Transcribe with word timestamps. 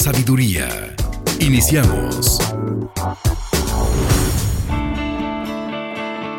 sabiduría. 0.00 0.66
Iniciamos. 1.40 2.40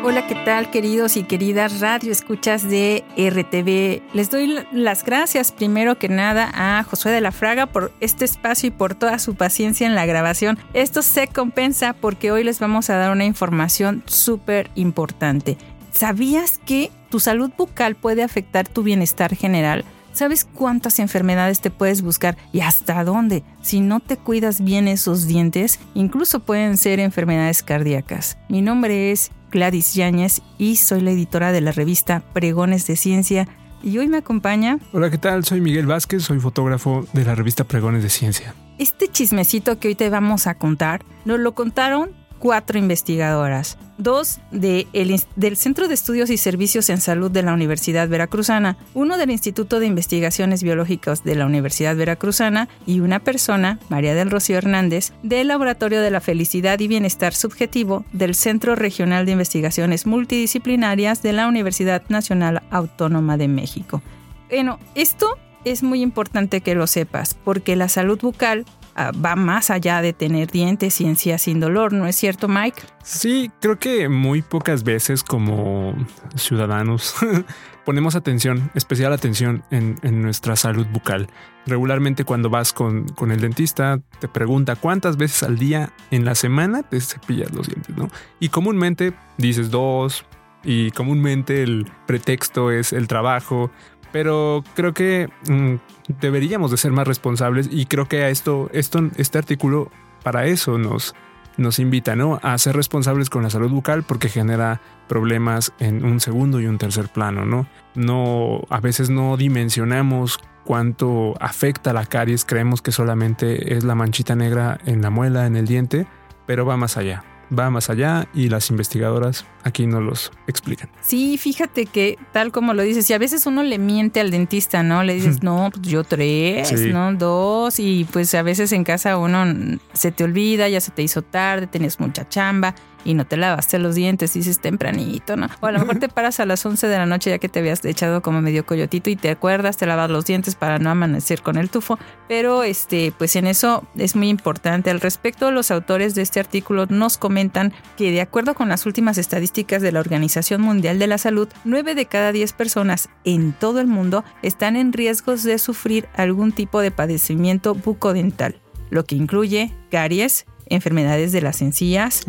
Hola, 0.02 0.26
¿qué 0.26 0.34
tal 0.44 0.68
queridos 0.72 1.16
y 1.16 1.22
queridas 1.22 1.78
radio 1.78 2.10
escuchas 2.10 2.68
de 2.68 3.04
RTV? 3.16 4.14
Les 4.16 4.30
doy 4.30 4.58
las 4.72 5.04
gracias 5.04 5.52
primero 5.52 5.96
que 5.96 6.08
nada 6.08 6.50
a 6.52 6.82
Josué 6.82 7.12
de 7.12 7.20
la 7.20 7.30
Fraga 7.30 7.66
por 7.66 7.92
este 8.00 8.24
espacio 8.24 8.66
y 8.66 8.72
por 8.72 8.96
toda 8.96 9.20
su 9.20 9.36
paciencia 9.36 9.86
en 9.86 9.94
la 9.94 10.06
grabación. 10.06 10.58
Esto 10.74 11.00
se 11.02 11.28
compensa 11.28 11.92
porque 11.92 12.32
hoy 12.32 12.42
les 12.42 12.58
vamos 12.58 12.90
a 12.90 12.96
dar 12.96 13.12
una 13.12 13.26
información 13.26 14.02
súper 14.06 14.72
importante. 14.74 15.56
¿Sabías 15.92 16.58
que 16.58 16.90
tu 17.10 17.20
salud 17.20 17.52
bucal 17.56 17.94
puede 17.94 18.24
afectar 18.24 18.66
tu 18.66 18.82
bienestar 18.82 19.36
general? 19.36 19.84
¿Sabes 20.12 20.44
cuántas 20.44 20.98
enfermedades 20.98 21.60
te 21.60 21.70
puedes 21.70 22.02
buscar 22.02 22.36
y 22.52 22.60
hasta 22.60 23.02
dónde? 23.02 23.44
Si 23.62 23.80
no 23.80 24.00
te 24.00 24.18
cuidas 24.18 24.62
bien 24.62 24.86
esos 24.86 25.26
dientes, 25.26 25.80
incluso 25.94 26.40
pueden 26.40 26.76
ser 26.76 27.00
enfermedades 27.00 27.62
cardíacas. 27.62 28.36
Mi 28.50 28.60
nombre 28.60 29.10
es 29.10 29.30
Gladys 29.50 29.94
Yáñez 29.94 30.42
y 30.58 30.76
soy 30.76 31.00
la 31.00 31.12
editora 31.12 31.50
de 31.50 31.62
la 31.62 31.72
revista 31.72 32.22
Pregones 32.34 32.86
de 32.86 32.96
Ciencia. 32.96 33.48
Y 33.82 33.98
hoy 33.98 34.06
me 34.06 34.18
acompaña. 34.18 34.78
Hola, 34.92 35.10
¿qué 35.10 35.18
tal? 35.18 35.44
Soy 35.44 35.62
Miguel 35.62 35.86
Vázquez, 35.86 36.22
soy 36.22 36.38
fotógrafo 36.40 37.06
de 37.14 37.24
la 37.24 37.34
revista 37.34 37.64
Pregones 37.64 38.02
de 38.02 38.10
Ciencia. 38.10 38.54
Este 38.78 39.08
chismecito 39.08 39.78
que 39.78 39.88
hoy 39.88 39.94
te 39.94 40.10
vamos 40.10 40.46
a 40.46 40.54
contar 40.54 41.04
nos 41.24 41.40
lo 41.40 41.54
contaron 41.54 42.10
cuatro 42.42 42.76
investigadoras, 42.76 43.78
dos 43.98 44.40
de 44.50 44.88
del 45.36 45.56
Centro 45.56 45.86
de 45.86 45.94
Estudios 45.94 46.28
y 46.28 46.36
Servicios 46.36 46.90
en 46.90 47.00
Salud 47.00 47.30
de 47.30 47.44
la 47.44 47.54
Universidad 47.54 48.08
Veracruzana, 48.08 48.76
uno 48.94 49.16
del 49.16 49.30
Instituto 49.30 49.78
de 49.78 49.86
Investigaciones 49.86 50.64
Biológicas 50.64 51.22
de 51.22 51.36
la 51.36 51.46
Universidad 51.46 51.94
Veracruzana 51.94 52.68
y 52.84 52.98
una 52.98 53.20
persona, 53.20 53.78
María 53.90 54.16
del 54.16 54.28
Rocío 54.28 54.58
Hernández, 54.58 55.12
del 55.22 55.46
Laboratorio 55.46 56.00
de 56.00 56.10
la 56.10 56.20
Felicidad 56.20 56.80
y 56.80 56.88
Bienestar 56.88 57.32
Subjetivo 57.32 58.04
del 58.12 58.34
Centro 58.34 58.74
Regional 58.74 59.24
de 59.24 59.32
Investigaciones 59.32 60.04
Multidisciplinarias 60.04 61.22
de 61.22 61.34
la 61.34 61.46
Universidad 61.46 62.02
Nacional 62.08 62.64
Autónoma 62.72 63.36
de 63.36 63.46
México. 63.46 64.02
Bueno, 64.50 64.80
esto 64.96 65.38
es 65.64 65.84
muy 65.84 66.02
importante 66.02 66.60
que 66.60 66.74
lo 66.74 66.88
sepas, 66.88 67.34
porque 67.44 67.76
la 67.76 67.88
salud 67.88 68.18
bucal 68.20 68.64
Ah, 68.94 69.10
va 69.12 69.36
más 69.36 69.70
allá 69.70 70.02
de 70.02 70.12
tener 70.12 70.50
dientes 70.50 71.00
y 71.00 71.06
encías 71.06 71.42
sin 71.42 71.60
dolor, 71.60 71.94
¿no 71.94 72.06
es 72.06 72.14
cierto, 72.14 72.46
Mike? 72.46 72.82
Sí, 73.02 73.50
creo 73.60 73.78
que 73.78 74.10
muy 74.10 74.42
pocas 74.42 74.84
veces 74.84 75.24
como 75.24 75.94
ciudadanos 76.36 77.14
ponemos 77.86 78.16
atención, 78.16 78.70
especial 78.74 79.14
atención 79.14 79.64
en, 79.70 79.96
nuestra 80.20 80.56
salud 80.56 80.86
bucal. 80.92 81.28
Regularmente 81.64 82.24
cuando 82.24 82.50
vas 82.50 82.74
con, 82.74 83.08
con, 83.08 83.32
el 83.32 83.40
dentista 83.40 84.00
te 84.18 84.28
pregunta 84.28 84.76
cuántas 84.76 85.16
veces 85.16 85.42
al 85.42 85.58
día 85.58 85.92
en 86.10 86.26
la 86.26 86.34
semana 86.34 86.82
te 86.82 87.00
cepillas 87.00 87.50
los 87.52 87.68
dientes, 87.68 87.96
¿no? 87.96 88.10
Y 88.40 88.50
comúnmente 88.50 89.14
dices 89.38 89.70
dos, 89.70 90.26
y 90.64 90.90
comúnmente 90.90 91.62
el 91.62 91.90
pretexto 92.06 92.70
es 92.70 92.92
el 92.92 93.08
trabajo 93.08 93.70
pero 94.12 94.62
creo 94.74 94.92
que 94.92 95.28
mm, 95.48 95.74
deberíamos 96.20 96.70
de 96.70 96.76
ser 96.76 96.92
más 96.92 97.06
responsables 97.06 97.68
y 97.70 97.86
creo 97.86 98.06
que 98.06 98.22
a 98.24 98.28
esto, 98.28 98.68
esto, 98.72 99.10
este 99.16 99.38
artículo 99.38 99.90
para 100.22 100.46
eso 100.46 100.78
nos, 100.78 101.14
nos 101.56 101.78
invita, 101.78 102.16
¿no? 102.16 102.38
A 102.42 102.56
ser 102.58 102.76
responsables 102.76 103.30
con 103.30 103.42
la 103.42 103.50
salud 103.50 103.70
bucal 103.70 104.02
porque 104.02 104.28
genera 104.28 104.80
problemas 105.08 105.72
en 105.78 106.04
un 106.04 106.20
segundo 106.20 106.60
y 106.60 106.66
un 106.66 106.78
tercer 106.78 107.08
plano, 107.08 107.44
¿no? 107.44 107.66
No, 107.94 108.62
a 108.70 108.80
veces 108.80 109.10
no 109.10 109.36
dimensionamos 109.36 110.38
cuánto 110.64 111.34
afecta 111.40 111.92
la 111.92 112.06
caries, 112.06 112.44
creemos 112.44 112.82
que 112.82 112.92
solamente 112.92 113.76
es 113.76 113.84
la 113.84 113.94
manchita 113.94 114.34
negra 114.36 114.78
en 114.86 115.02
la 115.02 115.10
muela, 115.10 115.46
en 115.46 115.56
el 115.56 115.66
diente, 115.66 116.06
pero 116.46 116.64
va 116.64 116.76
más 116.76 116.96
allá 116.96 117.24
va 117.56 117.70
más 117.70 117.90
allá 117.90 118.28
y 118.34 118.48
las 118.48 118.70
investigadoras 118.70 119.44
aquí 119.64 119.86
no 119.86 120.00
los 120.00 120.32
explican. 120.46 120.90
Sí, 121.00 121.38
fíjate 121.38 121.86
que 121.86 122.18
tal 122.32 122.50
como 122.52 122.74
lo 122.74 122.82
dices, 122.82 123.08
y 123.10 123.12
a 123.12 123.18
veces 123.18 123.46
uno 123.46 123.62
le 123.62 123.78
miente 123.78 124.20
al 124.20 124.30
dentista, 124.30 124.82
¿no? 124.82 125.02
Le 125.02 125.14
dices, 125.14 125.42
no, 125.42 125.70
pues 125.72 125.86
yo 125.86 126.04
tres, 126.04 126.72
¿no? 126.92 127.12
Dos, 127.14 127.78
y 127.78 128.06
pues 128.10 128.34
a 128.34 128.42
veces 128.42 128.72
en 128.72 128.84
casa 128.84 129.16
uno 129.16 129.44
se 129.92 130.12
te 130.12 130.24
olvida, 130.24 130.68
ya 130.68 130.80
se 130.80 130.90
te 130.90 131.02
hizo 131.02 131.22
tarde, 131.22 131.66
tienes 131.66 132.00
mucha 132.00 132.28
chamba 132.28 132.74
y 133.04 133.14
no 133.14 133.26
te 133.26 133.36
lavaste 133.36 133.78
los 133.78 133.94
dientes, 133.94 134.34
dices 134.34 134.60
tempranito, 134.60 135.36
¿no? 135.36 135.48
O 135.60 135.66
a 135.66 135.72
lo 135.72 135.80
mejor 135.80 135.98
te 135.98 136.08
paras 136.08 136.40
a 136.40 136.46
las 136.46 136.64
11 136.64 136.86
de 136.86 136.98
la 136.98 137.06
noche 137.06 137.30
ya 137.30 137.38
que 137.38 137.48
te 137.48 137.58
habías 137.58 137.84
echado 137.84 138.22
como 138.22 138.40
medio 138.42 138.64
coyotito 138.66 139.10
y 139.10 139.16
te 139.16 139.30
acuerdas, 139.30 139.76
te 139.76 139.86
lavas 139.86 140.10
los 140.10 140.24
dientes 140.24 140.54
para 140.54 140.78
no 140.78 140.90
amanecer 140.90 141.42
con 141.42 141.56
el 141.56 141.70
tufo, 141.70 141.98
pero 142.28 142.62
este, 142.62 143.12
pues 143.16 143.36
en 143.36 143.46
eso 143.46 143.84
es 143.96 144.16
muy 144.16 144.28
importante. 144.28 144.90
Al 144.90 145.00
respecto, 145.00 145.50
los 145.50 145.70
autores 145.70 146.14
de 146.14 146.22
este 146.22 146.40
artículo 146.40 146.86
nos 146.86 147.18
comentan 147.18 147.72
que 147.96 148.10
de 148.10 148.20
acuerdo 148.20 148.54
con 148.54 148.68
las 148.68 148.86
últimas 148.86 149.18
estadísticas 149.18 149.82
de 149.82 149.92
la 149.92 150.00
Organización 150.00 150.60
Mundial 150.60 150.98
de 150.98 151.06
la 151.06 151.18
Salud, 151.18 151.48
9 151.64 151.94
de 151.94 152.06
cada 152.06 152.32
10 152.32 152.52
personas 152.52 153.08
en 153.24 153.52
todo 153.52 153.80
el 153.80 153.86
mundo 153.86 154.24
están 154.42 154.76
en 154.76 154.92
riesgos 154.92 155.42
de 155.42 155.58
sufrir 155.58 156.08
algún 156.14 156.52
tipo 156.52 156.80
de 156.80 156.90
padecimiento 156.90 157.74
bucodental, 157.74 158.60
lo 158.90 159.04
que 159.04 159.16
incluye 159.16 159.72
caries, 159.90 160.46
enfermedades 160.72 161.32
de 161.32 161.42
las 161.42 161.62
encías, 161.62 162.22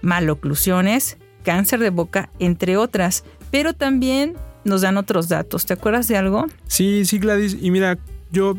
maloclusiones, 0.00 1.18
cáncer 1.44 1.80
de 1.80 1.90
boca, 1.90 2.30
entre 2.38 2.76
otras. 2.76 3.24
Pero 3.50 3.74
también 3.74 4.34
nos 4.64 4.80
dan 4.80 4.96
otros 4.96 5.28
datos. 5.28 5.66
¿Te 5.66 5.74
acuerdas 5.74 6.08
de 6.08 6.16
algo? 6.16 6.46
Sí, 6.66 7.04
sí, 7.04 7.18
Gladys. 7.18 7.56
Y 7.60 7.70
mira, 7.70 7.98
yo 8.30 8.56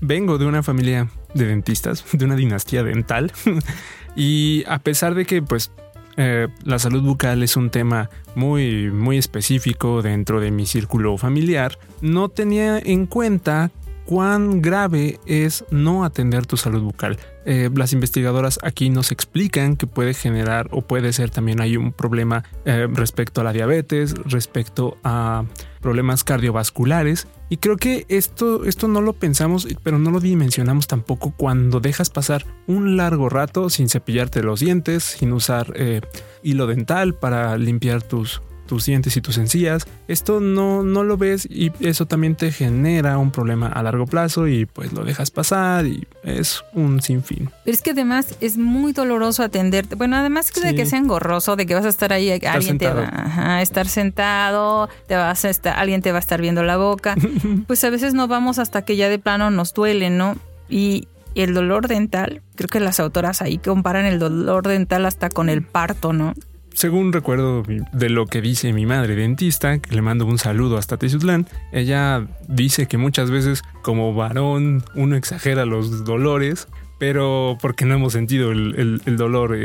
vengo 0.00 0.38
de 0.38 0.46
una 0.46 0.62
familia 0.62 1.08
de 1.34 1.46
dentistas, 1.46 2.04
de 2.12 2.24
una 2.24 2.36
dinastía 2.36 2.82
dental. 2.82 3.32
y 4.16 4.64
a 4.66 4.78
pesar 4.78 5.14
de 5.14 5.26
que, 5.26 5.42
pues, 5.42 5.70
eh, 6.16 6.48
la 6.64 6.78
salud 6.78 7.02
bucal 7.02 7.42
es 7.42 7.56
un 7.56 7.70
tema 7.70 8.10
muy, 8.34 8.90
muy 8.90 9.16
específico 9.16 10.02
dentro 10.02 10.40
de 10.40 10.50
mi 10.50 10.66
círculo 10.66 11.16
familiar, 11.16 11.78
no 12.00 12.28
tenía 12.28 12.78
en 12.78 13.06
cuenta 13.06 13.70
cuán 14.10 14.60
grave 14.60 15.20
es 15.24 15.64
no 15.70 16.04
atender 16.04 16.44
tu 16.44 16.56
salud 16.56 16.82
bucal. 16.82 17.16
Eh, 17.44 17.70
las 17.72 17.92
investigadoras 17.92 18.58
aquí 18.64 18.90
nos 18.90 19.12
explican 19.12 19.76
que 19.76 19.86
puede 19.86 20.14
generar 20.14 20.66
o 20.72 20.82
puede 20.82 21.12
ser 21.12 21.30
también 21.30 21.60
hay 21.60 21.76
un 21.76 21.92
problema 21.92 22.42
eh, 22.64 22.88
respecto 22.92 23.40
a 23.40 23.44
la 23.44 23.52
diabetes, 23.52 24.16
respecto 24.24 24.98
a 25.04 25.44
problemas 25.80 26.24
cardiovasculares. 26.24 27.28
Y 27.50 27.58
creo 27.58 27.76
que 27.76 28.04
esto, 28.08 28.64
esto 28.64 28.88
no 28.88 29.00
lo 29.00 29.12
pensamos, 29.12 29.68
pero 29.84 30.00
no 30.00 30.10
lo 30.10 30.18
dimensionamos 30.18 30.88
tampoco 30.88 31.32
cuando 31.36 31.78
dejas 31.78 32.10
pasar 32.10 32.44
un 32.66 32.96
largo 32.96 33.28
rato 33.28 33.70
sin 33.70 33.88
cepillarte 33.88 34.42
los 34.42 34.58
dientes, 34.58 35.04
sin 35.04 35.32
usar 35.32 35.72
eh, 35.76 36.00
hilo 36.42 36.66
dental 36.66 37.14
para 37.14 37.56
limpiar 37.58 38.02
tus, 38.02 38.42
tus 38.70 38.86
dientes 38.86 39.16
y 39.16 39.20
tus 39.20 39.36
encías. 39.36 39.84
Esto 40.06 40.38
no, 40.38 40.84
no 40.84 41.02
lo 41.02 41.16
ves 41.16 41.44
y 41.50 41.72
eso 41.80 42.06
también 42.06 42.36
te 42.36 42.52
genera 42.52 43.18
un 43.18 43.32
problema 43.32 43.66
a 43.66 43.82
largo 43.82 44.06
plazo 44.06 44.46
y 44.46 44.64
pues 44.64 44.92
lo 44.92 45.02
dejas 45.02 45.32
pasar 45.32 45.86
y 45.86 46.06
es 46.22 46.62
un 46.72 47.02
sinfín. 47.02 47.50
Pero 47.64 47.74
es 47.74 47.82
que 47.82 47.90
además 47.90 48.36
es 48.40 48.58
muy 48.58 48.92
doloroso 48.92 49.42
atenderte. 49.42 49.96
Bueno, 49.96 50.16
además 50.16 50.52
de 50.52 50.76
que 50.76 50.86
sea 50.86 51.00
engorroso, 51.00 51.56
de 51.56 51.66
que 51.66 51.74
vas 51.74 51.84
a 51.84 51.88
estar 51.88 52.12
ahí, 52.12 52.30
alguien 52.30 52.78
te 52.78 52.88
va 52.88 53.10
a 53.34 53.60
estar 53.60 53.88
sentado, 53.88 54.88
te 55.08 55.16
vas 55.16 55.44
a 55.44 55.50
estar, 55.50 55.76
alguien 55.76 56.00
te 56.00 56.12
va 56.12 56.18
a 56.18 56.20
estar 56.20 56.40
viendo 56.40 56.62
la 56.62 56.76
boca. 56.76 57.16
pues 57.66 57.82
a 57.82 57.90
veces 57.90 58.14
no 58.14 58.28
vamos 58.28 58.60
hasta 58.60 58.82
que 58.82 58.94
ya 58.94 59.08
de 59.08 59.18
plano 59.18 59.50
nos 59.50 59.74
duele, 59.74 60.10
¿no? 60.10 60.36
Y, 60.68 61.08
y 61.34 61.40
el 61.40 61.54
dolor 61.54 61.88
dental, 61.88 62.40
creo 62.54 62.68
que 62.68 62.78
las 62.78 63.00
autoras 63.00 63.42
ahí 63.42 63.58
comparan 63.58 64.06
el 64.06 64.20
dolor 64.20 64.68
dental 64.68 65.06
hasta 65.06 65.28
con 65.28 65.48
el 65.48 65.64
parto, 65.64 66.12
¿no? 66.12 66.34
Según 66.74 67.12
recuerdo 67.12 67.62
de 67.92 68.10
lo 68.10 68.26
que 68.26 68.40
dice 68.40 68.72
mi 68.72 68.86
madre 68.86 69.16
dentista, 69.16 69.78
que 69.78 69.94
le 69.94 70.02
mando 70.02 70.26
un 70.26 70.38
saludo 70.38 70.78
hasta 70.78 70.96
Tezutlán, 70.96 71.46
ella 71.72 72.26
dice 72.48 72.86
que 72.86 72.98
muchas 72.98 73.30
veces 73.30 73.62
como 73.82 74.14
varón 74.14 74.84
uno 74.94 75.16
exagera 75.16 75.64
los 75.64 76.04
dolores, 76.04 76.68
pero 76.98 77.58
porque 77.60 77.84
no 77.84 77.94
hemos 77.94 78.12
sentido 78.12 78.52
el, 78.52 79.00
dolor 79.16 79.56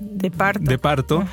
de 0.00 0.30
parto, 0.30 0.64
de 0.70 0.78
parto 0.78 1.24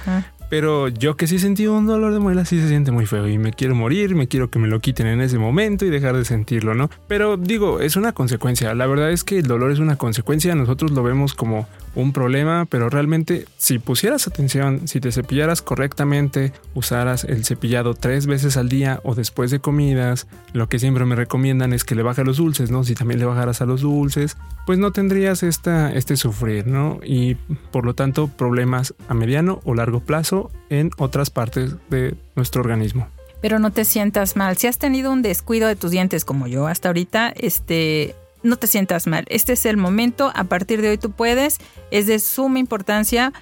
Pero 0.50 0.88
yo 0.88 1.16
que 1.16 1.28
sí 1.28 1.38
sentí 1.38 1.68
un 1.68 1.86
dolor 1.86 2.12
de 2.12 2.20
muela, 2.20 2.44
sí 2.44 2.60
se 2.60 2.68
siente 2.68 2.92
muy 2.92 3.06
feo 3.06 3.28
y 3.28 3.38
me 3.38 3.54
quiero 3.54 3.76
morir, 3.76 4.16
me 4.16 4.28
quiero 4.28 4.50
que 4.50 4.58
me 4.58 4.68
lo 4.68 4.80
quiten 4.80 5.06
en 5.08 5.22
ese 5.22 5.38
momento 5.38 5.86
y 5.86 5.90
dejar 5.90 6.18
de 6.18 6.26
sentirlo, 6.26 6.74
¿no? 6.74 6.90
Pero 7.08 7.38
digo, 7.38 7.80
es 7.80 7.96
una 7.96 8.14
consecuencia. 8.14 8.74
La 8.74 8.88
verdad 8.88 9.12
es 9.12 9.24
que 9.24 9.38
el 9.38 9.48
dolor 9.48 9.72
es 9.72 9.80
una 9.80 9.96
consecuencia. 9.96 10.56
Nosotros 10.56 10.92
lo 10.92 11.04
vemos 11.04 11.36
como 11.36 11.68
un 11.96 12.14
problema, 12.14 12.66
pero 12.66 12.90
realmente 12.90 13.46
si 13.58 13.80
pusieras 13.80 14.28
atención, 14.28 14.88
si 14.88 15.00
te 15.00 15.12
cepillaras 15.12 15.62
correctamente, 15.62 16.52
usaras 16.74 17.24
el 17.24 17.46
cepillado 17.46 17.94
tres 17.94 18.26
veces 18.26 18.58
al 18.58 18.70
día 18.70 19.02
o 19.04 19.16
después 19.16 19.52
de 19.52 19.60
comidas, 19.60 20.28
lo 20.54 20.68
que 20.70 20.80
siempre 20.80 21.06
me 21.06 21.16
recomiendan 21.16 21.74
es 21.74 21.84
que 21.84 21.96
le 21.96 22.04
baje 22.04 22.22
a 22.22 22.24
los 22.26 22.38
dulces, 22.38 22.72
¿no? 22.72 22.84
Si 22.84 22.96
también 22.96 23.20
le 23.20 23.26
bajaras 23.26 23.62
a 23.62 23.66
los 23.66 23.82
dulces, 23.82 24.38
pues 24.66 24.80
no 24.80 24.92
tendrías 24.92 25.44
esta, 25.44 25.92
este 25.94 26.16
sufrir, 26.16 26.68
¿no? 26.68 27.00
Y 27.04 27.36
por 27.72 27.86
lo 27.86 27.94
tanto 27.94 28.28
problemas 28.28 28.94
a 29.08 29.14
mediano 29.14 29.62
o 29.64 29.74
largo 29.74 30.00
plazo 30.00 30.39
en 30.70 30.92
otras 30.98 31.30
partes 31.30 31.76
de 31.90 32.16
nuestro 32.36 32.62
organismo. 32.62 33.08
Pero 33.42 33.60
no 33.60 33.72
te 33.72 33.86
sientas 33.86 34.36
mal. 34.36 34.58
Si 34.58 34.68
has 34.68 34.78
tenido 34.78 35.12
un 35.12 35.22
descuido 35.22 35.68
de 35.68 35.76
tus 35.76 35.92
dientes 35.92 36.26
como 36.26 36.48
yo 36.48 36.68
hasta 36.68 36.90
ahorita, 36.90 37.34
este, 37.36 38.16
no 38.44 38.58
te 38.58 38.68
sientas 38.68 39.08
mal. 39.08 39.26
Este 39.30 39.54
es 39.54 39.66
el 39.66 39.78
momento. 39.78 40.32
A 40.36 40.44
partir 40.46 40.82
de 40.82 40.90
hoy 40.90 40.98
tú 40.98 41.12
puedes. 41.12 41.60
Es 41.92 42.08
de 42.08 42.20
suma 42.20 42.60
importancia 42.60 43.34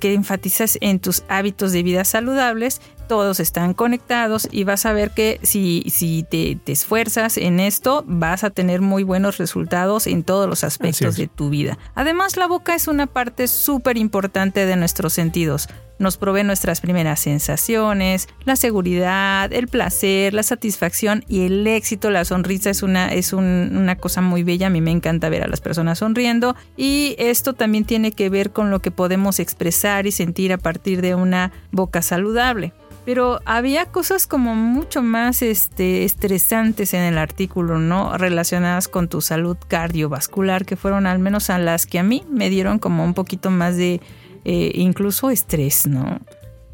que 0.00 0.14
enfatizas 0.14 0.78
en 0.80 0.98
tus 0.98 1.22
hábitos 1.28 1.72
de 1.72 1.82
vida 1.82 2.04
saludables 2.04 2.80
todos 3.06 3.40
están 3.40 3.74
conectados 3.74 4.48
y 4.50 4.64
vas 4.64 4.86
a 4.86 4.92
ver 4.92 5.10
que 5.12 5.38
si, 5.42 5.84
si 5.88 6.22
te, 6.22 6.58
esfuerzas 6.66 7.36
en 7.36 7.60
esto, 7.60 8.04
vas 8.06 8.44
a 8.44 8.50
tener 8.50 8.80
muy 8.80 9.02
buenos 9.02 9.38
resultados 9.38 10.06
en 10.06 10.24
todos 10.24 10.48
los 10.48 10.64
aspectos 10.64 11.16
de 11.16 11.28
tu 11.28 11.50
vida. 11.50 11.78
Además, 11.94 12.36
la 12.36 12.46
boca 12.46 12.74
es 12.74 12.88
una 12.88 13.06
parte 13.06 13.48
súper 13.48 13.96
importante 13.96 14.66
de 14.66 14.76
nuestros 14.76 15.12
sentidos. 15.12 15.68
Nos 15.98 16.16
provee 16.16 16.42
nuestras 16.42 16.80
primeras 16.80 17.20
sensaciones, 17.20 18.28
la 18.44 18.56
seguridad, 18.56 19.52
el 19.52 19.68
placer, 19.68 20.34
la 20.34 20.42
satisfacción 20.42 21.24
y 21.28 21.46
el 21.46 21.64
éxito. 21.66 22.10
La 22.10 22.24
sonrisa 22.24 22.70
es 22.70 22.82
una, 22.82 23.12
es 23.12 23.32
una 23.32 23.96
cosa 23.96 24.20
muy 24.20 24.42
bella. 24.42 24.66
A 24.66 24.70
mí 24.70 24.80
me 24.80 24.90
encanta 24.90 25.28
ver 25.28 25.44
a 25.44 25.48
las 25.48 25.60
personas 25.60 25.98
sonriendo. 25.98 26.56
Y 26.76 27.14
esto 27.18 27.52
también 27.52 27.84
tiene 27.84 28.10
que 28.10 28.28
ver 28.28 28.50
con 28.50 28.70
lo 28.70 28.80
que 28.80 28.90
podemos 28.90 29.38
expresar 29.38 30.06
y 30.08 30.12
sentir 30.12 30.52
a 30.52 30.58
partir 30.58 31.00
de 31.00 31.14
una 31.14 31.52
boca 31.70 32.02
saludable. 32.02 32.72
Pero 33.04 33.40
había 33.44 33.86
cosas 33.86 34.26
como 34.26 34.54
mucho 34.54 35.02
más 35.02 35.42
este, 35.42 36.04
estresantes 36.04 36.94
en 36.94 37.02
el 37.02 37.18
artículo, 37.18 37.78
¿no? 37.78 38.16
Relacionadas 38.16 38.88
con 38.88 39.08
tu 39.08 39.20
salud 39.20 39.56
cardiovascular, 39.68 40.64
que 40.64 40.76
fueron 40.76 41.06
al 41.06 41.18
menos 41.18 41.50
a 41.50 41.58
las 41.58 41.86
que 41.86 41.98
a 41.98 42.02
mí 42.02 42.24
me 42.30 42.48
dieron 42.48 42.78
como 42.78 43.04
un 43.04 43.12
poquito 43.12 43.50
más 43.50 43.76
de 43.76 44.00
eh, 44.44 44.72
incluso 44.74 45.30
estrés, 45.30 45.86
¿no? 45.86 46.20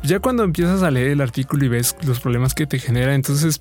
Ya 0.02 0.20
cuando 0.20 0.44
empiezas 0.44 0.82
a 0.82 0.90
leer 0.90 1.08
el 1.08 1.20
artículo 1.20 1.64
y 1.64 1.68
ves 1.68 1.96
los 2.06 2.20
problemas 2.20 2.54
que 2.54 2.66
te 2.66 2.78
genera, 2.78 3.14
entonces 3.14 3.60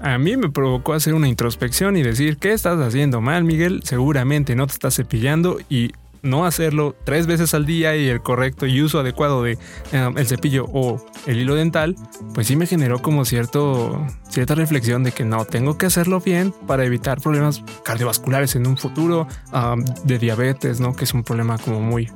a 0.00 0.18
mí 0.18 0.36
me 0.36 0.50
provocó 0.50 0.94
hacer 0.94 1.14
una 1.14 1.28
introspección 1.28 1.96
y 1.96 2.02
decir, 2.02 2.38
¿qué 2.38 2.52
estás 2.52 2.78
haciendo 2.80 3.20
mal, 3.20 3.44
Miguel? 3.44 3.82
Seguramente 3.84 4.54
no 4.54 4.66
te 4.66 4.72
estás 4.72 4.96
cepillando 4.96 5.58
y 5.68 5.92
no 6.22 6.44
hacerlo 6.44 6.96
tres 7.04 7.26
veces 7.26 7.54
al 7.54 7.66
día 7.66 7.96
y 7.96 8.08
el 8.08 8.22
correcto 8.22 8.66
y 8.66 8.82
uso 8.82 9.00
adecuado 9.00 9.42
de 9.42 9.58
em, 9.92 10.16
el 10.16 10.26
cepillo 10.26 10.66
o 10.72 11.04
el 11.26 11.38
hilo 11.38 11.54
dental, 11.54 11.96
pues 12.34 12.46
sí 12.46 12.56
me 12.56 12.66
generó 12.66 13.00
como 13.00 13.24
cierto, 13.24 14.06
cierta 14.28 14.54
reflexión 14.54 15.04
de 15.04 15.12
que 15.12 15.24
no, 15.24 15.44
tengo 15.44 15.78
que 15.78 15.86
hacerlo 15.86 16.20
bien 16.20 16.52
para 16.66 16.84
evitar 16.84 17.20
problemas 17.20 17.62
cardiovasculares 17.84 18.56
en 18.56 18.66
un 18.66 18.76
futuro, 18.76 19.26
de 20.04 20.18
diabetes, 20.18 20.80
¿no? 20.80 20.94
Que 20.94 21.04
es 21.04 21.14
un 21.14 21.22
problema 21.22 21.58
como 21.58 21.80
muy, 21.80 22.10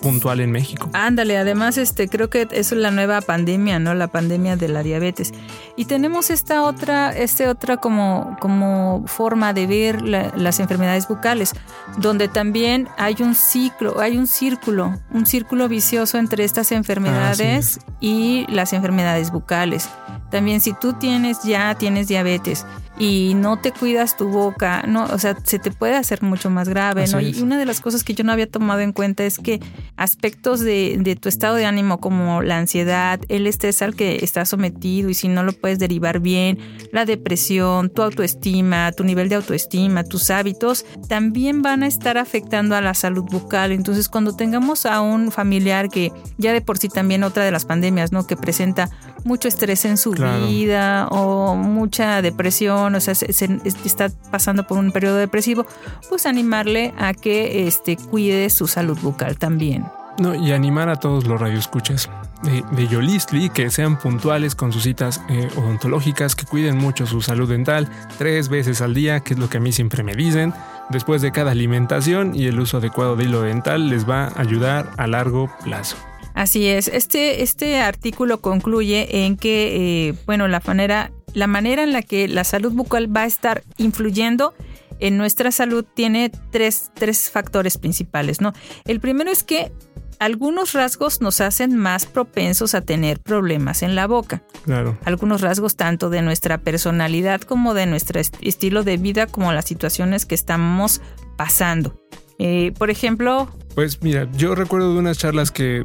puntual 0.00 0.40
en 0.40 0.50
México. 0.50 0.88
Ándale, 0.92 1.36
además 1.36 1.78
este 1.78 2.08
creo 2.08 2.30
que 2.30 2.48
es 2.50 2.72
la 2.72 2.90
nueva 2.90 3.20
pandemia, 3.20 3.78
¿no? 3.78 3.94
La 3.94 4.08
pandemia 4.08 4.56
de 4.56 4.68
la 4.68 4.82
diabetes. 4.82 5.32
Y 5.76 5.84
tenemos 5.84 6.30
esta 6.30 6.62
otra 6.62 7.10
este 7.10 7.48
otra 7.48 7.76
como 7.76 8.36
como 8.40 9.04
forma 9.06 9.52
de 9.52 9.66
ver 9.66 10.02
las 10.02 10.60
enfermedades 10.60 11.08
bucales, 11.08 11.52
donde 11.98 12.28
también 12.28 12.88
hay 12.96 13.16
un 13.20 13.34
ciclo, 13.34 14.00
hay 14.00 14.16
un 14.16 14.26
círculo, 14.26 14.98
un 15.10 15.26
círculo 15.26 15.68
vicioso 15.68 16.18
entre 16.18 16.44
estas 16.44 16.72
enfermedades 16.72 17.80
ah, 17.80 17.92
y 18.00 18.46
las 18.48 18.72
enfermedades 18.72 19.30
bucales. 19.30 19.88
También 20.30 20.60
si 20.60 20.72
tú 20.74 20.92
tienes 20.92 21.42
ya 21.42 21.74
tienes 21.74 22.08
diabetes 22.08 22.66
y 22.98 23.34
no 23.34 23.60
te 23.60 23.72
cuidas 23.72 24.16
tu 24.16 24.28
boca, 24.28 24.82
no, 24.86 25.04
o 25.04 25.18
sea, 25.18 25.36
se 25.44 25.58
te 25.58 25.70
puede 25.70 25.94
hacer 25.94 26.22
mucho 26.22 26.50
más 26.50 26.68
grave, 26.68 27.06
¿no? 27.06 27.20
Y 27.20 27.40
una 27.40 27.58
de 27.58 27.64
las 27.64 27.80
cosas 27.80 28.02
que 28.02 28.14
yo 28.14 28.24
no 28.24 28.32
había 28.32 28.50
tomado 28.50 28.80
en 28.80 28.92
cuenta 28.92 29.24
es 29.24 29.38
que 29.38 29.60
aspectos 29.96 30.60
de, 30.60 30.98
de, 31.00 31.14
tu 31.14 31.28
estado 31.28 31.54
de 31.54 31.64
ánimo 31.64 31.98
como 32.00 32.42
la 32.42 32.58
ansiedad, 32.58 33.20
el 33.28 33.46
estrés 33.46 33.82
al 33.82 33.94
que 33.94 34.18
estás 34.22 34.48
sometido 34.48 35.10
y 35.10 35.14
si 35.14 35.28
no 35.28 35.42
lo 35.42 35.52
puedes 35.52 35.78
derivar 35.78 36.20
bien, 36.20 36.58
la 36.92 37.04
depresión, 37.04 37.90
tu 37.90 38.02
autoestima, 38.02 38.90
tu 38.92 39.04
nivel 39.04 39.28
de 39.28 39.36
autoestima, 39.36 40.02
tus 40.04 40.30
hábitos, 40.30 40.84
también 41.08 41.62
van 41.62 41.82
a 41.82 41.86
estar 41.86 42.18
afectando 42.18 42.74
a 42.74 42.80
la 42.80 42.94
salud 42.94 43.24
bucal. 43.30 43.72
Entonces, 43.72 44.08
cuando 44.08 44.34
tengamos 44.34 44.86
a 44.86 45.00
un 45.00 45.30
familiar 45.30 45.88
que 45.88 46.12
ya 46.36 46.52
de 46.52 46.60
por 46.60 46.78
sí 46.78 46.88
también 46.88 47.22
otra 47.22 47.44
de 47.44 47.50
las 47.50 47.64
pandemias, 47.64 48.12
¿no? 48.12 48.26
Que 48.26 48.36
presenta 48.36 48.90
mucho 49.24 49.48
estrés 49.48 49.84
en 49.84 49.96
su 49.96 50.12
vida 50.12 51.08
o 51.08 51.56
mucha 51.56 52.22
depresión, 52.22 52.94
o 52.94 53.00
sea, 53.00 53.14
se, 53.14 53.60
está 53.84 54.10
pasando 54.30 54.66
por 54.66 54.78
un 54.78 54.92
periodo 54.92 55.16
depresivo, 55.16 55.66
pues 56.08 56.26
animarle 56.26 56.94
a 56.98 57.14
que 57.14 57.66
este, 57.66 57.96
cuide 57.96 58.50
su 58.50 58.66
salud 58.66 58.98
bucal 59.00 59.38
también. 59.38 59.86
No, 60.18 60.34
y 60.34 60.52
animar 60.52 60.88
a 60.88 60.96
todos 60.96 61.26
los 61.28 61.40
radioescuchas 61.40 62.10
de, 62.42 62.64
de 62.72 62.88
Yolistli 62.88 63.50
que 63.50 63.70
sean 63.70 63.98
puntuales 63.98 64.56
con 64.56 64.72
sus 64.72 64.82
citas 64.82 65.20
eh, 65.28 65.48
odontológicas, 65.56 66.34
que 66.34 66.44
cuiden 66.44 66.76
mucho 66.76 67.06
su 67.06 67.20
salud 67.20 67.48
dental 67.48 67.88
tres 68.18 68.48
veces 68.48 68.80
al 68.80 68.94
día, 68.94 69.20
que 69.20 69.34
es 69.34 69.40
lo 69.40 69.48
que 69.48 69.58
a 69.58 69.60
mí 69.60 69.70
siempre 69.70 70.02
me 70.02 70.16
dicen. 70.16 70.52
Después 70.90 71.22
de 71.22 71.30
cada 71.30 71.52
alimentación 71.52 72.34
y 72.34 72.46
el 72.46 72.58
uso 72.58 72.78
adecuado 72.78 73.14
de 73.14 73.24
hilo 73.24 73.42
dental 73.42 73.90
les 73.90 74.08
va 74.08 74.24
a 74.24 74.40
ayudar 74.40 74.90
a 74.96 75.06
largo 75.06 75.50
plazo. 75.62 75.96
Así 76.38 76.68
es. 76.68 76.86
Este, 76.86 77.42
este 77.42 77.80
artículo 77.80 78.40
concluye 78.40 79.24
en 79.24 79.36
que, 79.36 80.10
eh, 80.10 80.14
bueno, 80.24 80.46
la 80.46 80.62
manera, 80.64 81.10
la 81.34 81.48
manera 81.48 81.82
en 81.82 81.92
la 81.92 82.02
que 82.02 82.28
la 82.28 82.44
salud 82.44 82.70
bucal 82.70 83.14
va 83.14 83.22
a 83.22 83.26
estar 83.26 83.64
influyendo 83.76 84.54
en 85.00 85.18
nuestra 85.18 85.50
salud 85.50 85.84
tiene 85.84 86.30
tres, 86.52 86.92
tres 86.94 87.28
factores 87.28 87.76
principales, 87.76 88.40
¿no? 88.40 88.52
El 88.84 89.00
primero 89.00 89.32
es 89.32 89.42
que 89.42 89.72
algunos 90.20 90.74
rasgos 90.74 91.20
nos 91.20 91.40
hacen 91.40 91.76
más 91.76 92.06
propensos 92.06 92.76
a 92.76 92.82
tener 92.82 93.18
problemas 93.18 93.82
en 93.82 93.96
la 93.96 94.06
boca. 94.06 94.44
Claro. 94.64 94.96
Algunos 95.04 95.40
rasgos 95.40 95.74
tanto 95.74 96.08
de 96.08 96.22
nuestra 96.22 96.58
personalidad 96.58 97.40
como 97.40 97.74
de 97.74 97.86
nuestro 97.86 98.20
estilo 98.20 98.84
de 98.84 98.96
vida, 98.96 99.26
como 99.26 99.52
las 99.52 99.64
situaciones 99.64 100.24
que 100.24 100.36
estamos 100.36 101.00
pasando. 101.36 102.00
Eh, 102.38 102.72
por 102.78 102.90
ejemplo. 102.90 103.48
Pues 103.74 104.02
mira, 104.02 104.30
yo 104.36 104.54
recuerdo 104.54 104.92
de 104.92 105.00
unas 105.00 105.18
charlas 105.18 105.50
que 105.50 105.84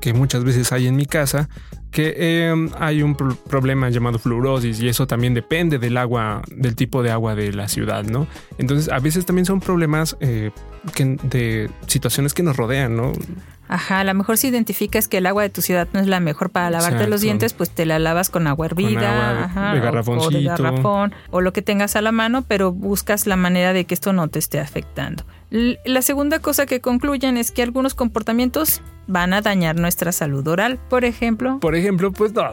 que 0.00 0.12
muchas 0.12 0.44
veces 0.44 0.72
hay 0.72 0.86
en 0.86 0.96
mi 0.96 1.06
casa, 1.06 1.48
que 1.90 2.48
em, 2.48 2.70
hay 2.78 3.02
un 3.02 3.14
problema 3.14 3.88
llamado 3.88 4.18
fluorosis 4.18 4.80
y 4.80 4.88
eso 4.88 5.06
también 5.06 5.34
depende 5.34 5.78
del 5.78 5.96
agua, 5.96 6.42
del 6.48 6.76
tipo 6.76 7.02
de 7.02 7.10
agua 7.10 7.34
de 7.34 7.52
la 7.52 7.68
ciudad, 7.68 8.04
¿no? 8.04 8.26
Entonces 8.58 8.92
a 8.92 8.98
veces 8.98 9.24
también 9.24 9.46
son 9.46 9.60
problemas 9.60 10.16
eh, 10.20 10.50
de 11.22 11.70
situaciones 11.86 12.34
que 12.34 12.42
nos 12.42 12.56
rodean, 12.56 12.96
¿no? 12.96 13.12
Ajá, 13.68 14.00
a 14.00 14.04
lo 14.04 14.14
mejor 14.14 14.38
si 14.38 14.48
identificas 14.48 15.08
que 15.08 15.18
el 15.18 15.26
agua 15.26 15.42
de 15.42 15.50
tu 15.50 15.60
ciudad 15.60 15.88
no 15.92 16.00
es 16.00 16.06
la 16.06 16.20
mejor 16.20 16.48
para 16.48 16.70
lavarte 16.70 17.06
los 17.06 17.20
dientes, 17.20 17.52
pues 17.52 17.68
te 17.68 17.84
la 17.84 17.98
lavas 17.98 18.30
con 18.30 18.46
agua 18.46 18.64
hervida, 18.64 19.44
ajá, 19.44 19.74
de 19.74 19.80
garrafoncito. 19.80 20.38
O, 20.38 20.40
de 20.40 20.44
garrafón, 20.44 21.14
o 21.30 21.42
lo 21.42 21.52
que 21.52 21.60
tengas 21.60 21.94
a 21.94 22.00
la 22.00 22.10
mano, 22.10 22.42
pero 22.48 22.72
buscas 22.72 23.26
la 23.26 23.36
manera 23.36 23.74
de 23.74 23.84
que 23.84 23.92
esto 23.92 24.14
no 24.14 24.28
te 24.28 24.38
esté 24.38 24.58
afectando. 24.58 25.24
La 25.50 26.00
segunda 26.00 26.38
cosa 26.38 26.64
que 26.64 26.80
concluyen 26.80 27.36
es 27.36 27.50
que 27.50 27.62
algunos 27.62 27.94
comportamientos 27.94 28.80
van 29.08 29.32
a 29.32 29.40
dañar 29.40 29.74
nuestra 29.76 30.12
salud 30.12 30.46
oral, 30.46 30.78
por 30.88 31.04
ejemplo. 31.04 31.58
Por 31.58 31.74
ejemplo, 31.74 32.12
pues 32.12 32.32
no, 32.32 32.52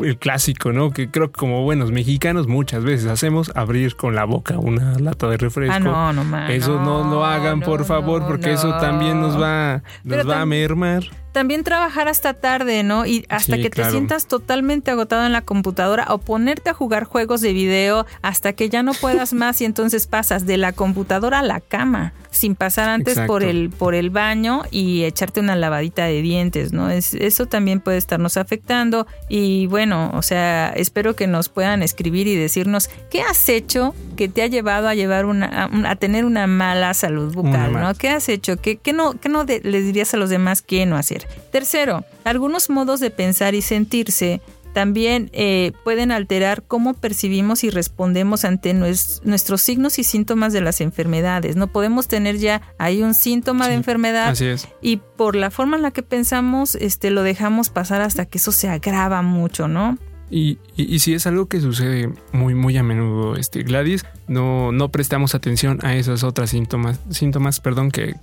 el 0.00 0.16
clásico, 0.16 0.72
¿no? 0.72 0.92
Que 0.92 1.10
creo 1.10 1.30
que 1.30 1.38
como 1.38 1.62
buenos 1.64 1.90
mexicanos 1.90 2.46
muchas 2.46 2.84
veces 2.84 3.10
hacemos 3.10 3.52
abrir 3.54 3.96
con 3.96 4.14
la 4.14 4.24
boca 4.24 4.58
una 4.58 4.98
lata 4.98 5.28
de 5.28 5.36
refresco. 5.36 5.74
Ah, 5.74 5.80
no, 5.80 6.12
no, 6.12 6.24
man, 6.24 6.50
Eso 6.50 6.80
no 6.80 7.04
lo 7.10 7.24
hagan, 7.24 7.60
por 7.60 7.84
favor, 7.84 8.26
porque 8.26 8.52
eso 8.52 8.78
también 8.78 9.20
nos 9.20 9.40
va, 9.40 9.82
nos 10.04 10.28
va 10.28 10.40
a 10.40 10.46
mermar. 10.46 11.04
También 11.32 11.62
trabajar 11.62 12.08
hasta 12.08 12.34
tarde, 12.34 12.82
¿no? 12.82 13.06
Y 13.06 13.26
hasta 13.28 13.58
que 13.58 13.70
te 13.70 13.84
sientas 13.90 14.26
totalmente 14.26 14.90
agotado 14.90 15.26
en 15.26 15.32
la 15.32 15.42
computadora 15.42 16.06
o 16.08 16.18
ponerte 16.18 16.70
a 16.70 16.74
jugar 16.74 17.04
juegos 17.04 17.40
de 17.42 17.52
video 17.52 18.06
hasta 18.22 18.54
que 18.54 18.68
ya 18.68 18.82
no 18.82 18.92
puedas 18.94 19.34
más 19.34 19.60
y 19.60 19.64
entonces 19.64 20.06
pasas 20.06 20.46
de 20.46 20.56
la 20.56 20.72
computadora 20.72 21.40
a 21.40 21.42
la 21.42 21.60
cama 21.60 22.12
sin 22.38 22.54
pasar 22.54 22.88
antes 22.88 23.18
por 23.20 23.42
el, 23.42 23.70
por 23.70 23.94
el 23.94 24.10
baño 24.10 24.62
y 24.70 25.04
echarte 25.04 25.40
una 25.40 25.56
lavadita 25.56 26.04
de 26.04 26.22
dientes, 26.22 26.72
¿no? 26.72 26.88
Es, 26.88 27.14
eso 27.14 27.46
también 27.46 27.80
puede 27.80 27.98
estarnos 27.98 28.36
afectando. 28.36 29.06
Y 29.28 29.66
bueno, 29.66 30.10
o 30.14 30.22
sea, 30.22 30.70
espero 30.70 31.16
que 31.16 31.26
nos 31.26 31.48
puedan 31.48 31.82
escribir 31.82 32.26
y 32.28 32.36
decirnos 32.36 32.88
qué 33.10 33.22
has 33.22 33.48
hecho 33.48 33.94
que 34.16 34.28
te 34.28 34.42
ha 34.42 34.46
llevado 34.46 34.88
a 34.88 34.94
llevar 34.94 35.26
una, 35.26 35.68
a, 35.84 35.96
tener 35.96 36.24
una 36.24 36.46
mala 36.46 36.94
salud 36.94 37.34
bucal, 37.34 37.72
¿no? 37.72 37.94
¿Qué 37.94 38.08
has 38.08 38.28
hecho? 38.28 38.56
¿Qué, 38.56 38.76
qué 38.76 38.92
no, 38.92 39.14
qué 39.18 39.28
no 39.28 39.44
les 39.44 39.84
dirías 39.84 40.14
a 40.14 40.16
los 40.16 40.30
demás 40.30 40.62
qué 40.62 40.86
no 40.86 40.96
hacer? 40.96 41.26
Tercero, 41.50 42.04
algunos 42.24 42.70
modos 42.70 43.00
de 43.00 43.10
pensar 43.10 43.54
y 43.54 43.62
sentirse 43.62 44.40
también 44.78 45.28
eh, 45.32 45.72
pueden 45.82 46.12
alterar 46.12 46.62
cómo 46.62 46.94
percibimos 46.94 47.64
y 47.64 47.70
respondemos 47.70 48.44
ante 48.44 48.74
nuestros 48.74 49.60
signos 49.60 49.98
y 49.98 50.04
síntomas 50.04 50.52
de 50.52 50.60
las 50.60 50.80
enfermedades. 50.80 51.56
No 51.56 51.66
podemos 51.66 52.06
tener 52.06 52.38
ya 52.38 52.62
ahí 52.78 53.02
un 53.02 53.14
síntoma 53.14 53.66
de 53.66 53.74
enfermedad 53.74 54.36
y 54.80 54.98
por 55.16 55.34
la 55.34 55.50
forma 55.50 55.76
en 55.78 55.82
la 55.82 55.90
que 55.90 56.04
pensamos, 56.04 56.76
este, 56.76 57.10
lo 57.10 57.24
dejamos 57.24 57.70
pasar 57.70 58.02
hasta 58.02 58.26
que 58.26 58.38
eso 58.38 58.52
se 58.52 58.68
agrava 58.68 59.20
mucho, 59.22 59.66
¿no? 59.66 59.98
Y, 60.30 60.60
si 61.00 61.12
es 61.12 61.26
algo 61.26 61.46
que 61.46 61.60
sucede 61.60 62.12
muy, 62.30 62.54
muy 62.54 62.76
a 62.76 62.84
menudo, 62.84 63.34
este, 63.34 63.64
Gladys, 63.64 64.06
no, 64.28 64.70
no 64.70 64.90
prestamos 64.90 65.34
atención 65.34 65.80
a 65.82 65.96
esos 65.96 66.22
otros 66.22 66.50
síntomas, 66.50 67.00
síntomas 67.10 67.58
perdón, 67.58 67.90
que, 67.90 68.14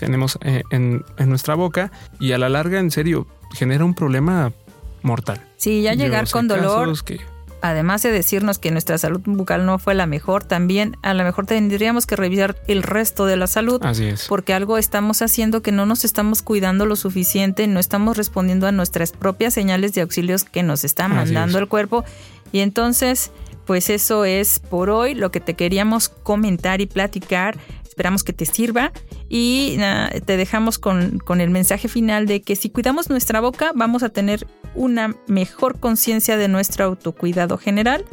tenemos 0.00 0.40
eh, 0.42 0.62
en, 0.72 1.04
en, 1.18 1.28
nuestra 1.28 1.54
boca 1.54 1.92
y 2.18 2.32
a 2.32 2.38
la 2.38 2.48
larga, 2.48 2.80
en 2.80 2.90
serio, 2.90 3.28
genera 3.54 3.84
un 3.84 3.94
problema 3.94 4.52
mortal. 5.02 5.40
Sí, 5.56 5.82
ya 5.82 5.94
llegar 5.94 6.28
con 6.30 6.48
dolor. 6.48 6.92
Además 7.62 8.02
de 8.02 8.10
decirnos 8.10 8.58
que 8.58 8.70
nuestra 8.70 8.96
salud 8.96 9.20
bucal 9.24 9.66
no 9.66 9.78
fue 9.78 9.94
la 9.94 10.06
mejor, 10.06 10.44
también 10.44 10.96
a 11.02 11.12
lo 11.12 11.24
mejor 11.24 11.44
tendríamos 11.44 12.06
que 12.06 12.16
revisar 12.16 12.56
el 12.68 12.82
resto 12.82 13.26
de 13.26 13.36
la 13.36 13.46
salud. 13.46 13.84
Así 13.84 14.06
es. 14.06 14.26
Porque 14.28 14.54
algo 14.54 14.78
estamos 14.78 15.20
haciendo 15.20 15.60
que 15.60 15.70
no 15.70 15.84
nos 15.84 16.06
estamos 16.06 16.40
cuidando 16.40 16.86
lo 16.86 16.96
suficiente, 16.96 17.66
no 17.66 17.78
estamos 17.78 18.16
respondiendo 18.16 18.66
a 18.66 18.72
nuestras 18.72 19.12
propias 19.12 19.52
señales 19.52 19.92
de 19.92 20.00
auxilios 20.00 20.44
que 20.44 20.62
nos 20.62 20.84
está 20.84 21.08
mandando 21.08 21.58
el 21.58 21.68
cuerpo. 21.68 22.04
Y 22.50 22.60
entonces, 22.60 23.30
pues 23.66 23.90
eso 23.90 24.24
es 24.24 24.58
por 24.58 24.88
hoy 24.88 25.14
lo 25.14 25.30
que 25.30 25.40
te 25.40 25.52
queríamos 25.52 26.08
comentar 26.08 26.80
y 26.80 26.86
platicar. 26.86 27.58
Esperamos 27.86 28.24
que 28.24 28.32
te 28.32 28.46
sirva 28.46 28.92
y 29.28 29.76
te 30.24 30.38
dejamos 30.38 30.78
con, 30.78 31.18
con 31.18 31.42
el 31.42 31.50
mensaje 31.50 31.88
final 31.88 32.24
de 32.26 32.40
que 32.40 32.56
si 32.56 32.70
cuidamos 32.70 33.10
nuestra 33.10 33.40
boca 33.40 33.72
vamos 33.74 34.02
a 34.02 34.08
tener 34.08 34.46
una 34.74 35.16
mejor 35.26 35.80
conciencia 35.80 36.36
de 36.36 36.48
nuestro 36.48 36.84
autocuidado 36.84 37.58
general, 37.58 38.04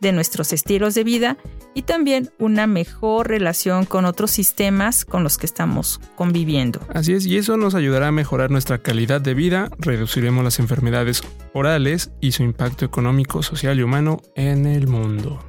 de 0.00 0.12
nuestros 0.12 0.52
estilos 0.52 0.94
de 0.94 1.04
vida 1.04 1.38
y 1.74 1.82
también 1.82 2.30
una 2.38 2.66
mejor 2.66 3.28
relación 3.28 3.84
con 3.84 4.04
otros 4.04 4.30
sistemas 4.30 5.04
con 5.04 5.24
los 5.24 5.38
que 5.38 5.46
estamos 5.46 6.00
conviviendo. 6.14 6.80
Así 6.92 7.14
es, 7.14 7.26
y 7.26 7.36
eso 7.36 7.56
nos 7.56 7.74
ayudará 7.74 8.08
a 8.08 8.12
mejorar 8.12 8.50
nuestra 8.50 8.78
calidad 8.78 9.20
de 9.20 9.34
vida, 9.34 9.70
reduciremos 9.78 10.44
las 10.44 10.58
enfermedades 10.58 11.22
orales 11.52 12.10
y 12.20 12.32
su 12.32 12.42
impacto 12.42 12.84
económico, 12.84 13.42
social 13.42 13.78
y 13.78 13.82
humano 13.82 14.20
en 14.36 14.66
el 14.66 14.86
mundo. 14.86 15.40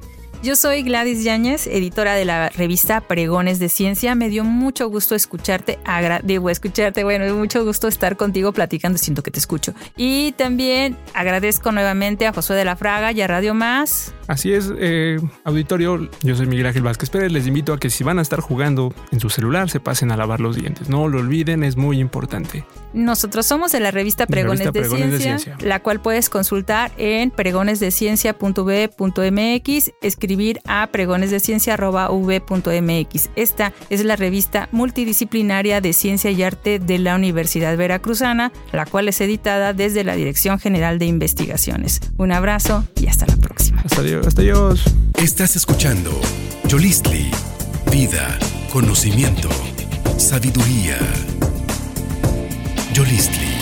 Yo 0.46 0.54
soy 0.54 0.84
Gladys 0.84 1.24
Yáñez, 1.24 1.66
editora 1.66 2.14
de 2.14 2.24
la 2.24 2.50
revista 2.50 3.00
Pregones 3.00 3.58
de 3.58 3.68
Ciencia. 3.68 4.14
Me 4.14 4.28
dio 4.28 4.44
mucho 4.44 4.88
gusto 4.88 5.16
escucharte, 5.16 5.80
digo 6.22 6.50
escucharte, 6.50 7.02
bueno, 7.02 7.34
mucho 7.34 7.64
gusto 7.64 7.88
estar 7.88 8.16
contigo 8.16 8.52
platicando, 8.52 8.96
siento 8.96 9.24
que 9.24 9.32
te 9.32 9.40
escucho. 9.40 9.74
Y 9.96 10.30
también 10.36 10.96
agradezco 11.14 11.72
nuevamente 11.72 12.28
a 12.28 12.32
Josué 12.32 12.54
de 12.54 12.64
la 12.64 12.76
Fraga 12.76 13.10
y 13.10 13.22
a 13.22 13.26
Radio 13.26 13.54
Más. 13.54 14.14
Así 14.28 14.52
es, 14.52 14.72
eh, 14.78 15.18
auditorio, 15.44 16.08
yo 16.22 16.34
soy 16.34 16.46
Miguel 16.46 16.66
Ángel 16.66 16.82
Vázquez 16.82 17.10
Pérez, 17.10 17.30
les 17.30 17.46
invito 17.46 17.72
a 17.72 17.78
que 17.78 17.90
si 17.90 18.02
van 18.02 18.18
a 18.18 18.22
estar 18.22 18.40
jugando 18.40 18.92
en 19.12 19.20
su 19.20 19.30
celular, 19.30 19.70
se 19.70 19.78
pasen 19.80 20.10
a 20.10 20.16
lavar 20.16 20.40
los 20.40 20.56
dientes. 20.56 20.88
No 20.88 21.06
lo 21.08 21.20
olviden, 21.20 21.62
es 21.62 21.76
muy 21.76 22.00
importante. 22.00 22.64
Nosotros 22.92 23.46
somos 23.46 23.70
de 23.72 23.80
la 23.80 23.90
revista 23.90 24.26
Pregones, 24.26 24.72
de, 24.72 24.84
Ciencia, 25.18 25.56
la 25.60 25.82
cual 25.82 26.00
puedes 26.00 26.30
consultar 26.30 26.92
en 26.96 27.30
pregonesdeciencia.v.mx, 27.30 29.90
escribir 30.00 30.60
a 30.66 30.88
pregonesdeciencia.v.mx. 30.90 33.30
Esta 33.36 33.72
es 33.90 34.04
la 34.04 34.16
revista 34.16 34.68
multidisciplinaria 34.72 35.80
de 35.80 35.92
ciencia 35.92 36.30
y 36.30 36.42
arte 36.42 36.78
de 36.78 36.98
la 36.98 37.16
Universidad 37.16 37.76
Veracruzana, 37.76 38.50
la 38.72 38.86
cual 38.86 39.08
es 39.08 39.20
editada 39.20 39.74
desde 39.74 40.02
la 40.02 40.16
Dirección 40.16 40.58
General 40.58 40.98
de 40.98 41.06
Investigaciones. 41.06 42.00
Un 42.16 42.32
abrazo 42.32 42.84
y 43.00 43.06
hasta 43.08 43.26
la 43.26 43.36
próxima. 43.36 43.65
Hasta 43.84 44.02
Dios. 44.02 44.26
Hasta 44.26 44.42
Dios. 44.42 44.84
Estás 45.18 45.56
escuchando 45.56 46.10
Yolistli, 46.68 47.30
vida, 47.90 48.38
conocimiento, 48.72 49.48
sabiduría. 50.18 50.98
Yolistli. 52.92 53.56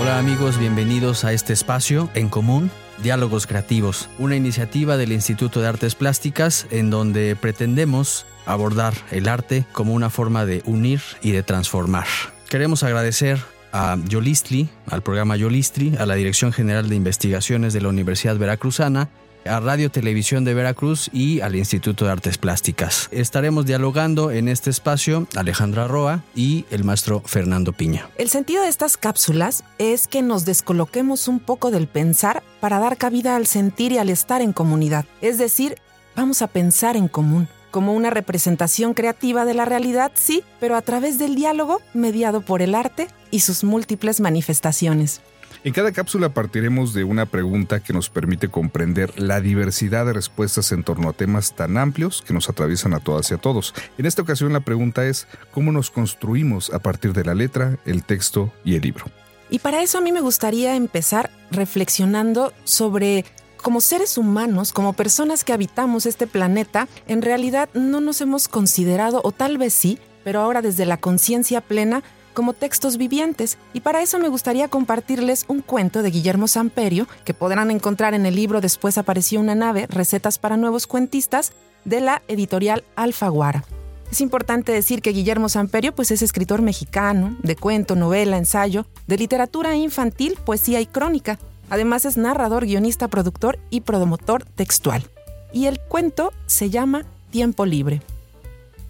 Hola 0.00 0.18
amigos, 0.18 0.58
bienvenidos 0.58 1.24
a 1.24 1.32
este 1.32 1.52
espacio 1.52 2.08
en 2.14 2.28
común 2.28 2.70
Diálogos 3.02 3.46
Creativos, 3.46 4.08
una 4.18 4.36
iniciativa 4.36 4.96
del 4.96 5.12
Instituto 5.12 5.60
de 5.60 5.68
Artes 5.68 5.94
Plásticas 5.94 6.66
en 6.70 6.90
donde 6.90 7.36
pretendemos 7.36 8.26
abordar 8.46 8.94
el 9.10 9.28
arte 9.28 9.66
como 9.72 9.92
una 9.92 10.10
forma 10.10 10.46
de 10.46 10.62
unir 10.64 11.00
y 11.22 11.32
de 11.32 11.42
transformar. 11.42 12.06
Queremos 12.48 12.82
agradecer 12.82 13.38
a 13.72 13.96
Yolistli, 14.08 14.68
al 14.86 15.02
programa 15.02 15.36
Yolistli, 15.36 15.96
a 15.96 16.06
la 16.06 16.14
Dirección 16.14 16.52
General 16.52 16.88
de 16.88 16.96
Investigaciones 16.96 17.72
de 17.72 17.80
la 17.80 17.88
Universidad 17.88 18.36
Veracruzana, 18.36 19.08
a 19.44 19.60
Radio 19.60 19.90
Televisión 19.90 20.44
de 20.44 20.54
Veracruz 20.54 21.10
y 21.12 21.40
al 21.40 21.56
Instituto 21.56 22.04
de 22.04 22.12
Artes 22.12 22.38
Plásticas. 22.38 23.08
Estaremos 23.10 23.66
dialogando 23.66 24.30
en 24.30 24.48
este 24.48 24.70
espacio 24.70 25.26
Alejandra 25.36 25.88
Roa 25.88 26.22
y 26.34 26.66
el 26.70 26.84
maestro 26.84 27.22
Fernando 27.24 27.72
Piña. 27.72 28.08
El 28.18 28.28
sentido 28.28 28.62
de 28.62 28.68
estas 28.68 28.96
cápsulas 28.96 29.64
es 29.78 30.06
que 30.06 30.22
nos 30.22 30.44
descoloquemos 30.44 31.28
un 31.28 31.40
poco 31.40 31.70
del 31.70 31.86
pensar 31.86 32.42
para 32.60 32.78
dar 32.78 32.96
cabida 32.96 33.36
al 33.36 33.46
sentir 33.46 33.92
y 33.92 33.98
al 33.98 34.10
estar 34.10 34.42
en 34.42 34.52
comunidad. 34.52 35.06
Es 35.20 35.38
decir, 35.38 35.76
vamos 36.14 36.42
a 36.42 36.48
pensar 36.48 36.96
en 36.96 37.08
común 37.08 37.48
como 37.70 37.94
una 37.94 38.10
representación 38.10 38.94
creativa 38.94 39.44
de 39.44 39.54
la 39.54 39.64
realidad, 39.64 40.12
sí, 40.14 40.42
pero 40.60 40.76
a 40.76 40.82
través 40.82 41.18
del 41.18 41.34
diálogo 41.34 41.80
mediado 41.94 42.40
por 42.40 42.62
el 42.62 42.74
arte 42.74 43.08
y 43.30 43.40
sus 43.40 43.64
múltiples 43.64 44.20
manifestaciones. 44.20 45.20
En 45.64 45.72
cada 45.72 45.90
cápsula 45.92 46.28
partiremos 46.34 46.94
de 46.94 47.02
una 47.02 47.26
pregunta 47.26 47.80
que 47.80 47.92
nos 47.92 48.08
permite 48.10 48.48
comprender 48.48 49.18
la 49.20 49.40
diversidad 49.40 50.06
de 50.06 50.12
respuestas 50.12 50.70
en 50.70 50.84
torno 50.84 51.08
a 51.08 51.12
temas 51.12 51.56
tan 51.56 51.76
amplios 51.76 52.22
que 52.22 52.32
nos 52.32 52.48
atraviesan 52.48 52.94
a 52.94 53.00
todas 53.00 53.30
y 53.30 53.34
a 53.34 53.38
todos. 53.38 53.74
En 53.98 54.06
esta 54.06 54.22
ocasión 54.22 54.52
la 54.52 54.60
pregunta 54.60 55.04
es 55.06 55.26
cómo 55.50 55.72
nos 55.72 55.90
construimos 55.90 56.72
a 56.72 56.78
partir 56.78 57.12
de 57.12 57.24
la 57.24 57.34
letra, 57.34 57.76
el 57.86 58.04
texto 58.04 58.52
y 58.64 58.76
el 58.76 58.82
libro. 58.82 59.06
Y 59.50 59.58
para 59.58 59.82
eso 59.82 59.98
a 59.98 60.00
mí 60.00 60.12
me 60.12 60.20
gustaría 60.20 60.76
empezar 60.76 61.30
reflexionando 61.50 62.52
sobre 62.64 63.24
como 63.62 63.80
seres 63.80 64.18
humanos, 64.18 64.72
como 64.72 64.92
personas 64.92 65.44
que 65.44 65.52
habitamos 65.52 66.06
este 66.06 66.26
planeta, 66.26 66.88
en 67.06 67.22
realidad 67.22 67.68
no 67.74 68.00
nos 68.00 68.20
hemos 68.20 68.48
considerado, 68.48 69.20
o 69.24 69.32
tal 69.32 69.58
vez 69.58 69.74
sí, 69.74 69.98
pero 70.24 70.40
ahora 70.40 70.62
desde 70.62 70.86
la 70.86 70.96
conciencia 70.96 71.60
plena, 71.60 72.02
como 72.34 72.52
textos 72.52 72.98
vivientes. 72.98 73.58
Y 73.72 73.80
para 73.80 74.00
eso 74.00 74.18
me 74.18 74.28
gustaría 74.28 74.68
compartirles 74.68 75.44
un 75.48 75.60
cuento 75.60 76.02
de 76.02 76.10
Guillermo 76.10 76.46
Samperio, 76.46 77.08
que 77.24 77.34
podrán 77.34 77.70
encontrar 77.70 78.14
en 78.14 78.26
el 78.26 78.36
libro 78.36 78.60
Después 78.60 78.96
apareció 78.96 79.40
una 79.40 79.54
nave, 79.54 79.86
Recetas 79.88 80.38
para 80.38 80.56
Nuevos 80.56 80.86
Cuentistas, 80.86 81.52
de 81.84 82.00
la 82.00 82.22
editorial 82.28 82.84
Alfaguara. 82.94 83.64
Es 84.10 84.20
importante 84.20 84.72
decir 84.72 85.02
que 85.02 85.10
Guillermo 85.10 85.48
Samperio 85.48 85.94
pues, 85.94 86.10
es 86.10 86.22
escritor 86.22 86.62
mexicano, 86.62 87.36
de 87.42 87.56
cuento, 87.56 87.94
novela, 87.94 88.38
ensayo, 88.38 88.86
de 89.06 89.18
literatura 89.18 89.74
infantil, 89.74 90.38
poesía 90.44 90.80
y 90.80 90.86
crónica. 90.86 91.38
Además 91.70 92.04
es 92.04 92.16
narrador, 92.16 92.64
guionista, 92.66 93.08
productor 93.08 93.58
y 93.70 93.82
promotor 93.82 94.44
textual. 94.44 95.04
Y 95.52 95.66
el 95.66 95.80
cuento 95.80 96.32
se 96.46 96.70
llama 96.70 97.04
Tiempo 97.30 97.66
Libre. 97.66 98.02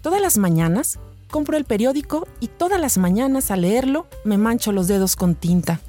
Todas 0.01 0.21
las 0.21 0.37
mañanas 0.37 0.99
compro 1.29 1.57
el 1.57 1.65
periódico 1.65 2.27
y 2.39 2.47
todas 2.47 2.79
las 2.79 2.97
mañanas 2.97 3.51
al 3.51 3.61
leerlo 3.61 4.07
me 4.23 4.37
mancho 4.37 4.71
los 4.71 4.87
dedos 4.87 5.15
con 5.15 5.35
tinta. 5.35 5.79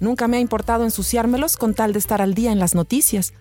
Nunca 0.00 0.28
me 0.28 0.38
ha 0.38 0.40
importado 0.40 0.84
ensuciármelos 0.84 1.56
con 1.56 1.74
tal 1.74 1.92
de 1.92 1.98
estar 1.98 2.20
al 2.22 2.34
día 2.34 2.52
en 2.52 2.58
las 2.58 2.74
noticias. 2.74 3.32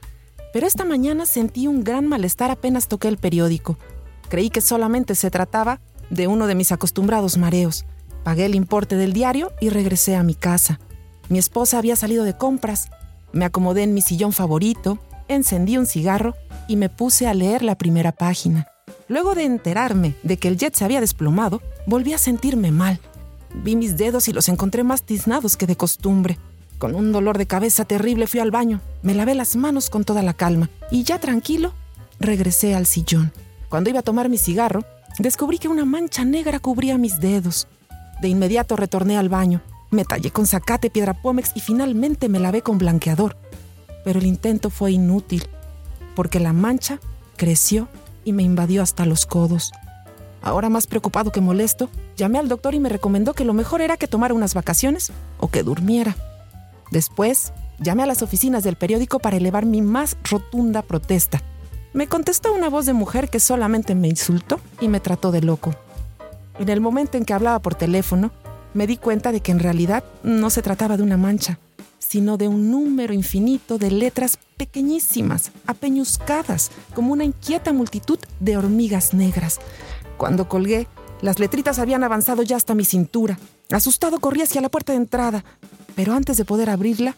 Pero 0.54 0.68
esta 0.68 0.84
mañana 0.84 1.25
sentí 1.25 1.68
un 1.68 1.84
gran 1.84 2.08
malestar 2.08 2.51
apenas 2.51 2.88
toqué 2.88 3.08
el 3.08 3.18
periódico. 3.18 3.78
Creí 4.30 4.50
que 4.50 4.62
solamente 4.62 5.16
se 5.16 5.32
trataba 5.32 5.80
de 6.10 6.28
uno 6.28 6.48
de 6.48 6.56
mis 6.56 6.72
acostumbrados 6.72 7.38
mareos. 7.38 7.86
Pagué 8.24 8.46
el 8.46 8.56
importe 8.56 8.96
del 8.96 9.13
diario 9.13 9.51
y 9.62 9.70
regresé 9.70 10.16
a 10.16 10.24
mi 10.24 10.36
casa. 10.36 10.80
Mi 11.30 11.39
esposa 11.39 11.78
había 11.78 11.96
salido 11.96 12.24
de 12.24 12.36
compras 12.36 12.89
me 13.33 13.45
acomodé 13.45 13.83
en 13.83 13.93
mi 13.93 14.01
sillón 14.01 14.33
favorito, 14.33 15.00
encendí 15.27 15.77
un 15.77 15.86
cigarro 15.86 16.36
y 16.67 16.75
me 16.75 16.89
puse 16.89 17.27
a 17.27 17.33
leer 17.33 17.63
la 17.63 17.75
primera 17.75 18.12
página. 18.12 18.67
Luego 19.07 19.36
de 19.36 19.43
enterarme 19.43 20.15
de 20.24 20.38
que 20.38 20.48
el 20.48 20.57
jet 20.57 20.75
se 20.75 20.86
había 20.86 21.01
desplomado, 21.01 21.62
volví 21.86 22.13
a 22.13 22.17
sentirme 22.17 22.71
mal. 22.71 23.00
Vi 23.53 23.75
mis 23.75 23.98
dedos 23.98 24.27
y 24.27 24.33
los 24.33 24.50
encontré 24.50 24.83
más 24.83 25.03
tiznados 25.03 25.57
que 25.57 25.67
de 25.67 25.75
costumbre. 25.75 26.38
Con 26.77 26.95
un 26.95 27.12
dolor 27.12 27.38
de 27.38 27.48
cabeza 27.48 27.86
terrible 27.86 28.27
fui 28.27 28.39
al 28.39 28.51
baño, 28.51 28.81
me 29.01 29.13
lavé 29.13 29.36
las 29.36 29.55
manos 29.55 29.89
con 29.89 30.03
toda 30.03 30.24
la 30.24 30.33
calma 30.33 30.69
y 30.91 31.03
ya 31.03 31.19
tranquilo, 31.19 31.74
regresé 32.19 32.75
al 32.75 32.86
sillón. 32.86 33.33
Cuando 33.67 33.89
iba 33.89 34.00
a 34.00 34.03
tomar 34.03 34.29
mi 34.29 34.38
cigarro, 34.38 34.86
descubrí 35.17 35.57
que 35.57 35.67
una 35.67 35.86
mancha 35.86 36.24
negra 36.24 36.59
cubría 36.59 36.98
mis 36.98 37.19
dedos. 37.19 37.67
De 38.21 38.27
inmediato 38.27 38.75
retorné 38.75 39.17
al 39.17 39.29
baño, 39.29 39.62
me 39.91 40.05
tallé 40.05 40.31
con 40.31 40.46
zacate, 40.46 40.89
piedra 40.89 41.13
pómex 41.13 41.51
y 41.55 41.62
finalmente 41.62 42.29
me 42.29 42.39
lavé 42.39 42.62
con 42.62 42.77
blanqueador. 42.77 43.36
Pero 44.03 44.19
el 44.19 44.25
intento 44.25 44.69
fue 44.69 44.91
inútil, 44.91 45.48
porque 46.15 46.39
la 46.39 46.53
mancha 46.53 47.00
creció 47.38 47.88
y 48.24 48.34
me 48.34 48.43
invadió 48.43 48.81
hasta 48.81 49.05
los 49.05 49.25
codos. 49.25 49.72
Ahora 50.41 50.69
más 50.69 50.88
preocupado 50.88 51.31
que 51.31 51.41
molesto, 51.41 51.89
llamé 52.15 52.39
al 52.39 52.48
doctor 52.48 52.74
y 52.74 52.79
me 52.79 52.89
recomendó 52.89 53.34
que 53.34 53.46
lo 53.46 53.53
mejor 53.53 53.81
era 53.81 53.98
que 53.98 54.08
tomara 54.08 54.34
unas 54.34 54.53
vacaciones 54.53 55.12
o 55.38 55.50
que 55.50 55.63
durmiera. 55.63 56.15
Después, 56.91 57.51
llamé 57.79 58.03
a 58.03 58.08
las 58.08 58.22
oficinas 58.22 58.63
del 58.63 58.75
periódico 58.75 59.19
para 59.19 59.38
elevar 59.38 59.65
mi 59.65 59.81
más 59.81 60.17
rotunda 60.29 60.81
protesta. 60.81 61.41
Me 61.93 62.08
contestó 62.08 62.53
una 62.53 62.69
voz 62.69 62.86
de 62.86 62.93
mujer 62.93 63.29
que 63.29 63.39
solamente 63.39 63.96
me 63.96 64.08
insultó 64.08 64.60
y 64.79 64.88
me 64.88 65.00
trató 65.00 65.31
de 65.31 65.41
loco. 65.41 65.75
En 66.60 66.69
el 66.69 66.81
momento 66.81 67.17
en 67.17 67.25
que 67.25 67.34
hablaba 67.34 67.60
por 67.60 67.75
teléfono, 67.75 68.31
me 68.73 68.88
di 68.88 68.97
cuenta 68.97 69.31
de 69.31 69.41
que 69.41 69.51
en 69.51 69.59
realidad 69.59 70.03
no 70.23 70.49
se 70.49 70.61
trataba 70.61 70.97
de 70.97 71.03
una 71.03 71.17
mancha, 71.17 71.59
sino 71.99 72.38
de 72.38 72.47
un 72.47 72.71
número 72.71 73.13
infinito 73.13 73.77
de 73.77 73.91
letras 73.91 74.38
pequeñísimas, 74.57 75.51
apeñuscadas, 75.67 76.71
como 76.93 77.13
una 77.13 77.23
inquieta 77.23 77.73
multitud 77.73 78.19
de 78.39 78.57
hormigas 78.57 79.13
negras. 79.13 79.59
Cuando 80.17 80.49
colgué, 80.49 80.88
las 81.21 81.39
letritas 81.39 81.79
habían 81.79 82.03
avanzado 82.03 82.43
ya 82.43 82.55
hasta 82.55 82.75
mi 82.75 82.85
cintura. 82.85 83.38
Asustado 83.71 84.19
corrí 84.19 84.41
hacia 84.41 84.61
la 84.61 84.69
puerta 84.69 84.93
de 84.93 84.97
entrada, 84.97 85.43
pero 85.95 86.13
antes 86.13 86.38
de 86.38 86.45
poder 86.45 86.69
abrirla, 86.69 87.15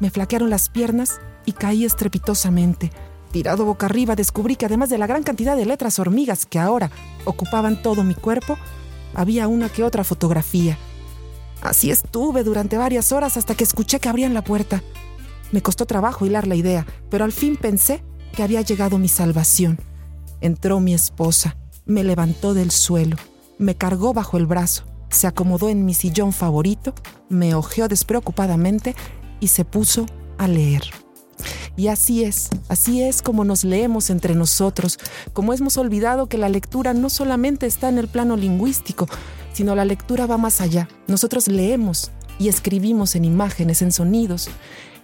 me 0.00 0.10
flaquearon 0.10 0.50
las 0.50 0.68
piernas 0.68 1.20
y 1.44 1.52
caí 1.52 1.84
estrepitosamente. 1.84 2.90
Tirado 3.32 3.64
boca 3.64 3.86
arriba, 3.86 4.16
descubrí 4.16 4.56
que 4.56 4.66
además 4.66 4.88
de 4.88 4.98
la 4.98 5.06
gran 5.06 5.22
cantidad 5.22 5.56
de 5.56 5.66
letras 5.66 5.98
hormigas 5.98 6.46
que 6.46 6.58
ahora 6.58 6.90
ocupaban 7.24 7.82
todo 7.82 8.02
mi 8.02 8.14
cuerpo, 8.14 8.56
había 9.14 9.48
una 9.48 9.68
que 9.68 9.84
otra 9.84 10.04
fotografía. 10.04 10.78
Así 11.62 11.90
estuve 11.90 12.44
durante 12.44 12.78
varias 12.78 13.12
horas 13.12 13.36
hasta 13.36 13.54
que 13.54 13.64
escuché 13.64 13.98
que 14.00 14.08
abrían 14.08 14.34
la 14.34 14.44
puerta. 14.44 14.82
Me 15.52 15.62
costó 15.62 15.86
trabajo 15.86 16.26
hilar 16.26 16.46
la 16.46 16.54
idea, 16.54 16.86
pero 17.10 17.24
al 17.24 17.32
fin 17.32 17.56
pensé 17.56 18.02
que 18.32 18.42
había 18.42 18.60
llegado 18.60 18.98
mi 18.98 19.08
salvación. 19.08 19.78
Entró 20.40 20.80
mi 20.80 20.92
esposa, 20.92 21.56
me 21.86 22.04
levantó 22.04 22.52
del 22.52 22.70
suelo, 22.70 23.16
me 23.58 23.74
cargó 23.74 24.12
bajo 24.12 24.36
el 24.36 24.46
brazo, 24.46 24.84
se 25.08 25.26
acomodó 25.26 25.68
en 25.68 25.84
mi 25.84 25.94
sillón 25.94 26.32
favorito, 26.32 26.94
me 27.28 27.54
ojeó 27.54 27.88
despreocupadamente 27.88 28.94
y 29.40 29.48
se 29.48 29.64
puso 29.64 30.06
a 30.38 30.48
leer. 30.48 30.82
Y 31.76 31.88
así 31.88 32.24
es, 32.24 32.48
así 32.68 33.02
es 33.02 33.20
como 33.20 33.44
nos 33.44 33.62
leemos 33.62 34.08
entre 34.08 34.34
nosotros, 34.34 34.98
como 35.32 35.52
hemos 35.52 35.76
olvidado 35.76 36.26
que 36.26 36.38
la 36.38 36.48
lectura 36.48 36.94
no 36.94 37.10
solamente 37.10 37.66
está 37.66 37.88
en 37.88 37.98
el 37.98 38.08
plano 38.08 38.36
lingüístico, 38.36 39.06
sino 39.52 39.74
la 39.74 39.84
lectura 39.84 40.26
va 40.26 40.38
más 40.38 40.60
allá. 40.60 40.88
Nosotros 41.06 41.48
leemos 41.48 42.10
y 42.38 42.48
escribimos 42.48 43.14
en 43.14 43.24
imágenes, 43.24 43.82
en 43.82 43.92
sonidos, 43.92 44.48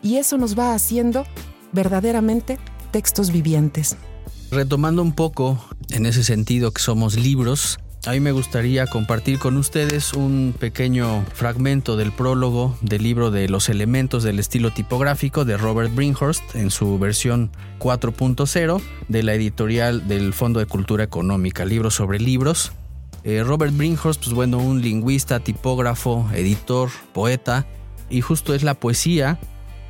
y 0.02 0.16
eso 0.16 0.38
nos 0.38 0.58
va 0.58 0.74
haciendo 0.74 1.24
verdaderamente 1.72 2.58
textos 2.90 3.30
vivientes. 3.30 3.96
Retomando 4.50 5.02
un 5.02 5.12
poco 5.12 5.58
en 5.90 6.06
ese 6.06 6.24
sentido 6.24 6.72
que 6.72 6.82
somos 6.82 7.16
libros, 7.16 7.78
a 8.04 8.10
mí 8.10 8.20
me 8.20 8.32
gustaría 8.32 8.86
compartir 8.88 9.38
con 9.38 9.56
ustedes 9.56 10.12
un 10.12 10.54
pequeño 10.58 11.24
fragmento 11.34 11.96
del 11.96 12.10
prólogo 12.10 12.76
del 12.80 13.02
libro 13.04 13.30
de 13.30 13.48
Los 13.48 13.68
elementos 13.68 14.24
del 14.24 14.40
estilo 14.40 14.72
tipográfico 14.72 15.44
de 15.44 15.56
Robert 15.56 15.94
Brinkhorst 15.94 16.56
en 16.56 16.70
su 16.70 16.98
versión 16.98 17.50
4.0 17.78 18.82
de 19.06 19.22
la 19.22 19.34
editorial 19.34 20.08
del 20.08 20.32
Fondo 20.32 20.58
de 20.58 20.66
Cultura 20.66 21.04
Económica, 21.04 21.64
libro 21.64 21.92
sobre 21.92 22.18
libros. 22.18 22.72
Eh, 23.22 23.44
Robert 23.44 23.76
Brinkhorst, 23.76 24.24
pues 24.24 24.34
bueno, 24.34 24.58
un 24.58 24.82
lingüista, 24.82 25.38
tipógrafo, 25.38 26.28
editor, 26.34 26.90
poeta, 27.12 27.66
y 28.10 28.20
justo 28.20 28.52
es 28.52 28.64
la 28.64 28.74
poesía 28.74 29.38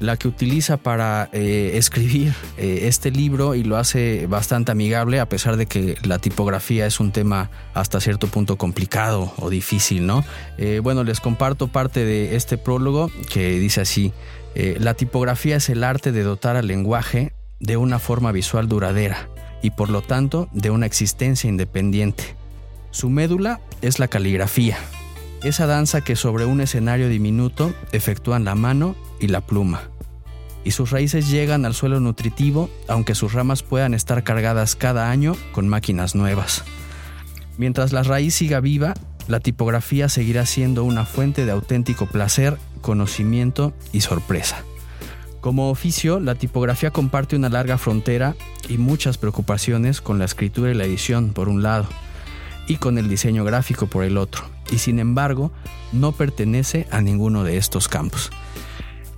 la 0.03 0.17
que 0.17 0.29
utiliza 0.29 0.77
para 0.77 1.29
eh, 1.33 1.73
escribir 1.75 2.35
eh, 2.59 2.81
este 2.85 3.11
libro 3.11 3.55
y 3.55 3.63
lo 3.63 3.77
hace 3.77 4.27
bastante 4.27 4.73
amigable 4.73 5.21
a 5.21 5.29
pesar 5.29 5.57
de 5.57 5.67
que 5.67 5.97
la 6.03 6.19
tipografía 6.19 6.87
es 6.87 7.01
un 7.01 7.13
tema 7.13 7.51
hasta 7.73 8.01
cierto 8.01 8.27
punto 8.27 8.57
complicado 8.57 9.33
o 9.39 9.49
difícil, 9.49 10.07
¿no? 10.07 10.25
Eh, 10.59 10.81
bueno, 10.83 11.05
les 11.05 11.21
comparto 11.21 11.69
parte 11.69 12.05
de 12.05 12.37
este 12.37 12.59
prólogo 12.59 13.11
que 13.33 13.59
dice 13.59 13.81
así, 13.81 14.13
la 14.55 14.93
tipografía 14.93 15.57
es 15.57 15.71
el 15.71 15.83
arte 15.83 16.13
de 16.13 16.23
dotar 16.23 16.57
al 16.57 16.67
lenguaje 16.67 17.33
de 17.59 17.79
una 17.79 17.99
forma 17.99 18.33
visual 18.33 18.69
duradera 18.69 19.31
y 19.63 19.71
por 19.71 19.89
lo 19.89 20.03
tanto 20.03 20.51
de 20.53 20.69
una 20.69 20.85
existencia 20.85 21.49
independiente. 21.49 22.37
Su 22.91 23.09
médula 23.09 23.61
es 23.81 23.99
la 23.99 24.09
caligrafía, 24.09 24.77
esa 25.43 25.67
danza 25.67 26.03
que 26.03 26.17
sobre 26.17 26.45
un 26.45 26.61
escenario 26.61 27.09
diminuto 27.09 27.73
efectúan 27.93 28.45
la 28.45 28.55
mano 28.55 28.95
y 29.21 29.29
la 29.29 29.41
pluma 29.41 29.92
y 30.65 30.73
sus 30.73 30.91
raíces 30.91 31.31
llegan 31.31 31.65
al 31.65 31.75
suelo 31.75 32.01
nutritivo, 32.01 32.71
aunque 32.89 33.15
sus 33.15 33.33
ramas 33.33 33.63
puedan 33.63 33.95
estar 33.95 34.23
cargadas 34.23 34.77
cada 34.77 35.11
año 35.11 35.37
con 35.53 35.69
máquinas 35.69 36.15
nuevas. 36.15 36.65
Mientras 37.59 37.93
la 37.93 38.03
raíz 38.03 38.35
siga 38.35 38.61
viva, 38.61 38.95
la 39.29 39.41
tipografía 39.41 40.09
seguirá 40.09 40.47
siendo 40.47 40.85
una 40.85 41.05
fuente 41.05 41.45
de 41.45 41.53
auténtico 41.53 42.07
placer, 42.07 42.59
conocimiento 42.81 43.73
y 43.93 44.01
sorpresa. 44.01 44.65
Como 45.41 45.71
oficio, 45.71 46.21
la 46.21 46.37
tipografía 46.37 46.93
comparte 46.93 47.35
una 47.35 47.49
larga 47.49 47.77
frontera 47.77 48.37
y 48.69 48.79
muchas 48.79 49.19
preocupaciones 49.19 50.01
con 50.01 50.19
la 50.19 50.25
escritura 50.25 50.71
y 50.71 50.75
la 50.75 50.85
edición 50.85 51.33
por 51.33 51.49
un 51.49 51.63
lado, 51.63 51.87
y 52.69 52.77
con 52.77 52.97
el 52.97 53.09
diseño 53.09 53.45
gráfico 53.45 53.87
por 53.87 54.05
el 54.05 54.19
otro, 54.19 54.45
y 54.71 54.79
sin 54.79 55.01
embargo 55.01 55.51
no 55.93 56.13
pertenece 56.13 56.87
a 56.91 57.01
ninguno 57.01 57.43
de 57.43 57.57
estos 57.57 57.89
campos. 57.89 58.31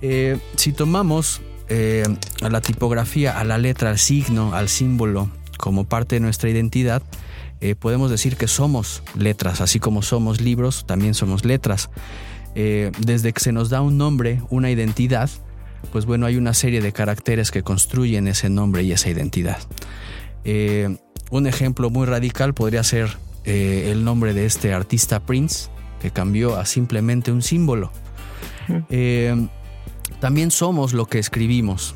Eh, 0.01 0.37
si 0.55 0.73
tomamos 0.73 1.41
eh, 1.69 2.03
a 2.41 2.49
la 2.49 2.61
tipografía, 2.61 3.39
a 3.39 3.43
la 3.43 3.57
letra, 3.57 3.89
al 3.89 3.99
signo, 3.99 4.53
al 4.53 4.69
símbolo 4.69 5.29
como 5.57 5.85
parte 5.85 6.15
de 6.15 6.19
nuestra 6.19 6.49
identidad, 6.49 7.01
eh, 7.61 7.75
podemos 7.75 8.11
decir 8.11 8.35
que 8.35 8.47
somos 8.47 9.01
letras, 9.17 9.61
así 9.61 9.79
como 9.79 10.01
somos 10.01 10.41
libros, 10.41 10.85
también 10.85 11.13
somos 11.13 11.45
letras. 11.45 11.89
desde 12.55 13.33
que 13.33 13.41
se 13.41 13.51
nos 13.51 13.69
da 13.69 13.81
un 13.81 13.97
nombre, 13.97 14.41
una 14.49 14.71
identidad, 14.71 15.29
pues 15.91 16.05
bueno, 16.05 16.25
hay 16.25 16.37
una 16.37 16.53
serie 16.53 16.79
de 16.79 16.93
caracteres 16.93 17.51
que 17.51 17.63
construyen 17.63 18.29
ese 18.29 18.49
nombre 18.49 18.83
y 18.83 18.93
esa 18.93 19.09
identidad. 19.09 19.59
un 21.31 21.47
ejemplo 21.47 21.89
muy 21.89 22.05
radical 22.05 22.53
podría 22.53 22.81
ser 22.83 23.17
el 23.43 24.05
nombre 24.05 24.33
de 24.33 24.45
este 24.45 24.73
artista 24.73 25.19
Prince, 25.19 25.67
que 26.01 26.11
cambió 26.11 26.55
a 26.55 26.65
simplemente 26.65 27.33
un 27.33 27.41
símbolo. 27.41 27.91
También 30.19 30.51
somos 30.51 30.93
lo 30.93 31.05
que 31.05 31.19
escribimos. 31.19 31.95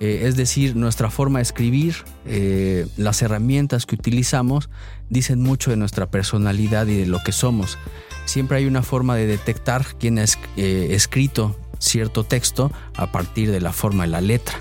Eh, 0.00 0.26
es 0.26 0.34
decir, 0.34 0.76
nuestra 0.76 1.10
forma 1.10 1.40
de 1.40 1.42
escribir, 1.42 1.94
eh, 2.24 2.86
las 2.96 3.20
herramientas 3.20 3.84
que 3.84 3.96
utilizamos, 3.96 4.70
dicen 5.10 5.42
mucho 5.42 5.70
de 5.70 5.76
nuestra 5.76 6.10
personalidad 6.10 6.86
y 6.86 6.96
de 6.96 7.06
lo 7.06 7.22
que 7.22 7.32
somos. 7.32 7.76
Siempre 8.24 8.56
hay 8.56 8.66
una 8.66 8.82
forma 8.82 9.14
de 9.14 9.26
detectar 9.26 9.84
quién 9.98 10.18
ha 10.18 10.24
eh, 10.56 10.88
escrito 10.92 11.58
cierto 11.78 12.24
texto 12.24 12.72
a 12.96 13.12
partir 13.12 13.50
de 13.50 13.60
la 13.60 13.72
forma 13.72 14.04
de 14.04 14.08
la 14.10 14.20
letra. 14.20 14.60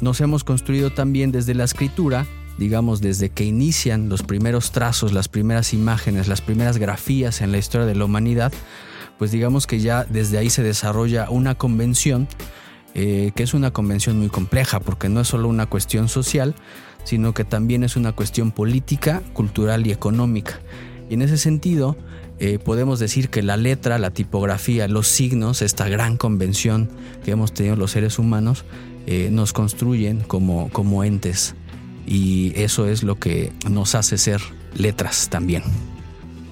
nos 0.00 0.20
hemos 0.20 0.44
construido 0.44 0.90
también 0.90 1.30
desde 1.30 1.54
la 1.54 1.64
escritura, 1.64 2.26
digamos 2.58 3.00
desde 3.00 3.30
que 3.30 3.44
inician 3.44 4.08
los 4.08 4.22
primeros 4.22 4.72
trazos, 4.72 5.12
las 5.12 5.28
primeras 5.28 5.72
imágenes, 5.72 6.28
las 6.28 6.40
primeras 6.40 6.76
grafías 6.76 7.40
en 7.40 7.52
la 7.52 7.58
historia 7.58 7.86
de 7.86 7.94
la 7.94 8.04
humanidad, 8.04 8.52
pues 9.22 9.30
digamos 9.30 9.68
que 9.68 9.78
ya 9.78 10.02
desde 10.02 10.36
ahí 10.36 10.50
se 10.50 10.64
desarrolla 10.64 11.30
una 11.30 11.54
convención, 11.54 12.26
eh, 12.96 13.30
que 13.36 13.44
es 13.44 13.54
una 13.54 13.70
convención 13.70 14.18
muy 14.18 14.26
compleja, 14.26 14.80
porque 14.80 15.08
no 15.08 15.20
es 15.20 15.28
solo 15.28 15.46
una 15.46 15.66
cuestión 15.66 16.08
social, 16.08 16.56
sino 17.04 17.32
que 17.32 17.44
también 17.44 17.84
es 17.84 17.94
una 17.94 18.10
cuestión 18.10 18.50
política, 18.50 19.22
cultural 19.32 19.86
y 19.86 19.92
económica. 19.92 20.58
Y 21.08 21.14
en 21.14 21.22
ese 21.22 21.38
sentido, 21.38 21.96
eh, 22.40 22.58
podemos 22.58 22.98
decir 22.98 23.28
que 23.28 23.44
la 23.44 23.56
letra, 23.56 24.00
la 24.00 24.10
tipografía, 24.10 24.88
los 24.88 25.06
signos, 25.06 25.62
esta 25.62 25.88
gran 25.88 26.16
convención 26.16 26.90
que 27.24 27.30
hemos 27.30 27.54
tenido 27.54 27.76
los 27.76 27.92
seres 27.92 28.18
humanos, 28.18 28.64
eh, 29.06 29.28
nos 29.30 29.52
construyen 29.52 30.18
como, 30.22 30.68
como 30.70 31.04
entes. 31.04 31.54
Y 32.08 32.54
eso 32.56 32.88
es 32.88 33.04
lo 33.04 33.20
que 33.20 33.52
nos 33.70 33.94
hace 33.94 34.18
ser 34.18 34.40
letras 34.74 35.28
también. 35.30 35.62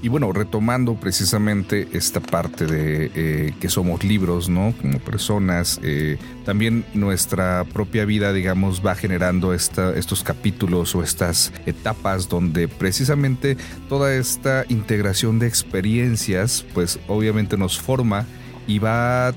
Y 0.03 0.09
bueno, 0.09 0.33
retomando 0.33 0.95
precisamente 0.95 1.89
esta 1.93 2.21
parte 2.21 2.67
de 2.67 3.11
eh, 3.15 3.55
que 3.61 3.69
somos 3.69 4.03
libros, 4.03 4.49
¿no? 4.49 4.73
Como 4.81 4.99
personas, 4.99 5.79
eh, 5.83 6.17
también 6.47 6.87
nuestra 6.95 7.65
propia 7.65 8.07
vida, 8.07 8.33
digamos, 8.33 8.85
va 8.85 8.95
generando 8.95 9.53
esta, 9.53 9.95
estos 9.95 10.23
capítulos 10.23 10.95
o 10.95 11.03
estas 11.03 11.53
etapas 11.67 12.31
donde 12.31 12.67
precisamente 12.67 13.59
toda 13.91 14.15
esta 14.15 14.65
integración 14.71 15.39
de 15.39 15.47
experiencias, 15.47 16.65
pues 16.73 16.99
obviamente 17.07 17.59
nos 17.59 17.79
forma 17.79 18.25
y 18.67 18.79
va 18.79 19.35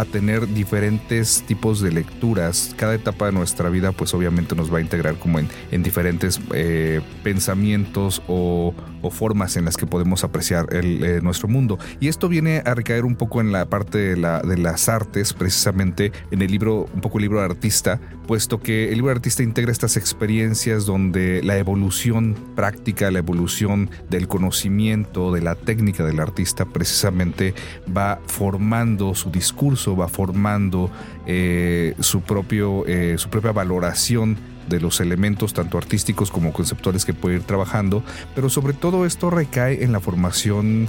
a 0.00 0.04
tener 0.04 0.46
diferentes 0.48 1.42
tipos 1.42 1.80
de 1.80 1.90
lecturas. 1.90 2.74
Cada 2.76 2.94
etapa 2.94 3.26
de 3.26 3.32
nuestra 3.32 3.68
vida 3.70 3.92
pues 3.92 4.14
obviamente 4.14 4.54
nos 4.54 4.72
va 4.72 4.78
a 4.78 4.80
integrar 4.80 5.18
como 5.18 5.38
en, 5.38 5.48
en 5.70 5.82
diferentes 5.82 6.40
eh, 6.52 7.00
pensamientos 7.22 8.22
o, 8.28 8.74
formas 9.08 9.56
en 9.56 9.64
las 9.64 9.76
que 9.76 9.86
podemos 9.86 10.24
apreciar 10.24 10.66
el, 10.72 11.04
eh, 11.04 11.20
nuestro 11.22 11.46
mundo. 11.46 11.78
Y 12.00 12.08
esto 12.08 12.28
viene 12.28 12.64
a 12.66 12.74
recaer 12.74 13.04
un 13.04 13.14
poco 13.14 13.40
en 13.40 13.52
la 13.52 13.66
parte 13.66 13.98
de, 13.98 14.16
la, 14.16 14.40
de 14.40 14.58
las 14.58 14.88
artes, 14.88 15.32
precisamente 15.32 16.10
en 16.32 16.42
el 16.42 16.50
libro, 16.50 16.86
un 16.92 17.00
poco 17.00 17.18
el 17.18 17.22
libro 17.22 17.38
de 17.38 17.44
artista, 17.44 18.00
puesto 18.26 18.58
que 18.58 18.88
el 18.88 18.96
libro 18.96 19.10
de 19.10 19.18
artista 19.18 19.44
integra 19.44 19.70
estas 19.70 19.96
experiencias 19.96 20.86
donde 20.86 21.40
la 21.44 21.56
evolución 21.56 22.36
práctica, 22.56 23.12
la 23.12 23.20
evolución 23.20 23.90
del 24.10 24.26
conocimiento, 24.26 25.32
de 25.32 25.40
la 25.40 25.54
técnica 25.54 26.04
del 26.04 26.18
artista 26.18 26.64
precisamente 26.64 27.54
va 27.96 28.20
formando 28.26 29.14
su 29.14 29.30
discurso, 29.30 29.85
va 29.94 30.08
formando 30.08 30.90
eh, 31.26 31.94
su, 32.00 32.22
propio, 32.22 32.84
eh, 32.86 33.16
su 33.18 33.28
propia 33.28 33.52
valoración 33.52 34.36
de 34.68 34.80
los 34.80 35.00
elementos 35.00 35.52
tanto 35.54 35.78
artísticos 35.78 36.30
como 36.30 36.52
conceptuales 36.52 37.04
que 37.04 37.14
puede 37.14 37.36
ir 37.36 37.42
trabajando, 37.42 38.02
pero 38.34 38.48
sobre 38.48 38.72
todo 38.72 39.06
esto 39.06 39.30
recae 39.30 39.84
en 39.84 39.92
la 39.92 40.00
formación 40.00 40.88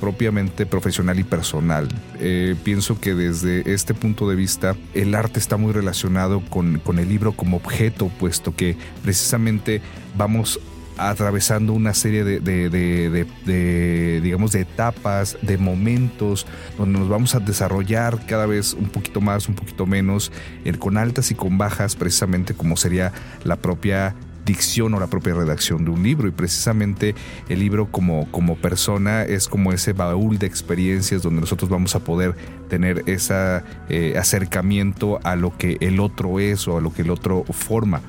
propiamente 0.00 0.66
profesional 0.66 1.18
y 1.18 1.24
personal. 1.24 1.88
Eh, 2.20 2.54
pienso 2.62 3.00
que 3.00 3.14
desde 3.14 3.72
este 3.72 3.94
punto 3.94 4.28
de 4.28 4.36
vista 4.36 4.76
el 4.94 5.14
arte 5.14 5.38
está 5.38 5.56
muy 5.56 5.72
relacionado 5.72 6.40
con, 6.50 6.78
con 6.78 6.98
el 6.98 7.08
libro 7.08 7.32
como 7.32 7.56
objeto, 7.56 8.10
puesto 8.20 8.54
que 8.54 8.76
precisamente 9.02 9.80
vamos 10.16 10.60
atravesando 10.98 11.72
una 11.72 11.94
serie 11.94 12.24
de, 12.24 14.20
digamos, 14.22 14.52
de 14.52 14.60
etapas, 14.60 15.36
de 15.42 15.58
momentos, 15.58 16.46
donde 16.78 16.98
nos 16.98 17.08
vamos 17.08 17.34
a 17.34 17.40
desarrollar 17.40 18.24
cada 18.26 18.46
vez 18.46 18.74
un 18.74 18.88
poquito 18.88 19.20
más, 19.20 19.48
un 19.48 19.54
poquito 19.54 19.86
menos, 19.86 20.32
con 20.78 20.96
altas 20.96 21.30
y 21.30 21.34
con 21.34 21.58
bajas, 21.58 21.96
precisamente 21.96 22.54
como 22.54 22.76
sería 22.76 23.12
la 23.44 23.56
propia 23.56 24.14
dicción 24.46 24.94
o 24.94 25.00
la 25.00 25.08
propia 25.08 25.34
redacción 25.34 25.84
de 25.84 25.90
un 25.90 26.02
libro 26.02 26.28
y 26.28 26.30
precisamente 26.30 27.14
el 27.50 27.58
libro 27.58 27.90
como, 27.90 28.30
como 28.30 28.56
persona 28.56 29.24
es 29.24 29.48
como 29.48 29.72
ese 29.72 29.92
baúl 29.92 30.38
de 30.38 30.46
experiencias 30.46 31.20
donde 31.20 31.40
nosotros 31.42 31.68
vamos 31.68 31.94
a 31.94 32.00
poder 32.00 32.34
tener 32.68 33.02
ese 33.06 33.62
eh, 33.90 34.14
acercamiento 34.16 35.20
a 35.24 35.36
lo 35.36 35.56
que 35.58 35.76
el 35.80 36.00
otro 36.00 36.40
es 36.40 36.66
o 36.68 36.78
a 36.78 36.80
lo 36.80 36.92
que 36.92 37.02
el 37.02 37.10
otro 37.10 37.44
forma 37.50 38.00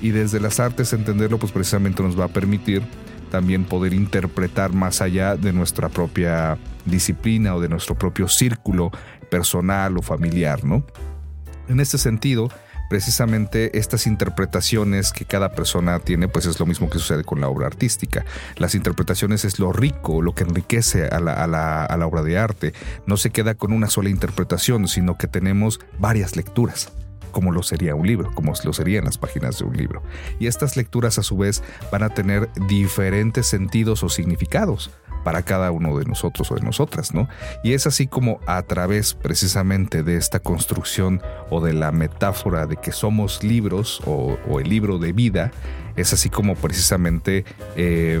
y 0.00 0.10
desde 0.10 0.40
las 0.40 0.58
artes 0.58 0.92
entenderlo 0.92 1.38
pues 1.38 1.52
precisamente 1.52 2.02
nos 2.02 2.18
va 2.18 2.24
a 2.24 2.28
permitir 2.28 2.82
también 3.30 3.64
poder 3.64 3.94
interpretar 3.94 4.72
más 4.72 5.00
allá 5.00 5.36
de 5.36 5.52
nuestra 5.52 5.88
propia 5.88 6.58
disciplina 6.84 7.54
o 7.54 7.60
de 7.60 7.68
nuestro 7.68 7.94
propio 7.94 8.28
círculo 8.28 8.90
personal 9.30 9.96
o 9.96 10.02
familiar, 10.02 10.64
¿no? 10.64 10.84
En 11.68 11.80
este 11.80 11.96
sentido, 11.96 12.50
precisamente 12.92 13.78
estas 13.78 14.06
interpretaciones 14.06 15.14
que 15.14 15.24
cada 15.24 15.52
persona 15.52 15.98
tiene, 15.98 16.28
pues 16.28 16.44
es 16.44 16.60
lo 16.60 16.66
mismo 16.66 16.90
que 16.90 16.98
sucede 16.98 17.24
con 17.24 17.40
la 17.40 17.48
obra 17.48 17.66
artística. 17.66 18.26
Las 18.58 18.74
interpretaciones 18.74 19.46
es 19.46 19.58
lo 19.58 19.72
rico, 19.72 20.20
lo 20.20 20.34
que 20.34 20.44
enriquece 20.44 21.06
a 21.06 21.18
la, 21.18 22.06
obra 22.06 22.22
de 22.22 22.36
arte. 22.36 22.74
No 23.06 23.16
se 23.16 23.30
queda 23.30 23.54
con 23.54 23.72
una 23.72 23.88
sola 23.88 24.10
interpretación, 24.10 24.88
sino 24.88 25.16
que 25.16 25.26
tenemos 25.26 25.80
varias 25.98 26.36
lecturas 26.36 26.92
como 27.30 27.50
lo 27.50 27.62
sería 27.62 27.94
un 27.94 28.06
libro, 28.06 28.30
como 28.34 28.52
lo 28.62 28.74
serían 28.74 29.06
las 29.06 29.16
páginas 29.16 29.58
de 29.58 29.64
un 29.64 29.74
libro. 29.74 30.02
Y 30.38 30.48
estas 30.48 30.76
lecturas 30.76 31.16
a 31.16 31.22
su 31.22 31.38
vez 31.38 31.62
van 31.90 32.02
a 32.02 32.10
tener 32.10 32.50
diferentes 32.68 33.46
sentidos 33.46 34.02
o 34.02 34.10
significados 34.10 34.90
para 35.24 35.42
cada 35.42 35.70
uno 35.70 35.98
de 35.98 36.04
nosotros 36.04 36.50
o 36.50 36.54
de 36.54 36.62
nosotras, 36.62 37.14
¿no? 37.14 37.28
Y 37.62 37.74
es 37.74 37.86
así 37.86 38.06
como 38.06 38.40
a 38.46 38.62
través 38.62 39.14
precisamente 39.14 40.02
de 40.02 40.16
esta 40.16 40.40
construcción 40.40 41.22
o 41.50 41.60
de 41.60 41.72
la 41.72 41.92
metáfora 41.92 42.66
de 42.66 42.76
que 42.76 42.92
somos 42.92 43.42
libros 43.42 44.00
o, 44.06 44.38
el 44.60 44.68
libro 44.68 44.98
de 44.98 45.12
vida, 45.12 45.50
es 45.96 46.12
así 46.12 46.30
como 46.30 46.54
precisamente 46.54 47.44
eh, 47.76 48.20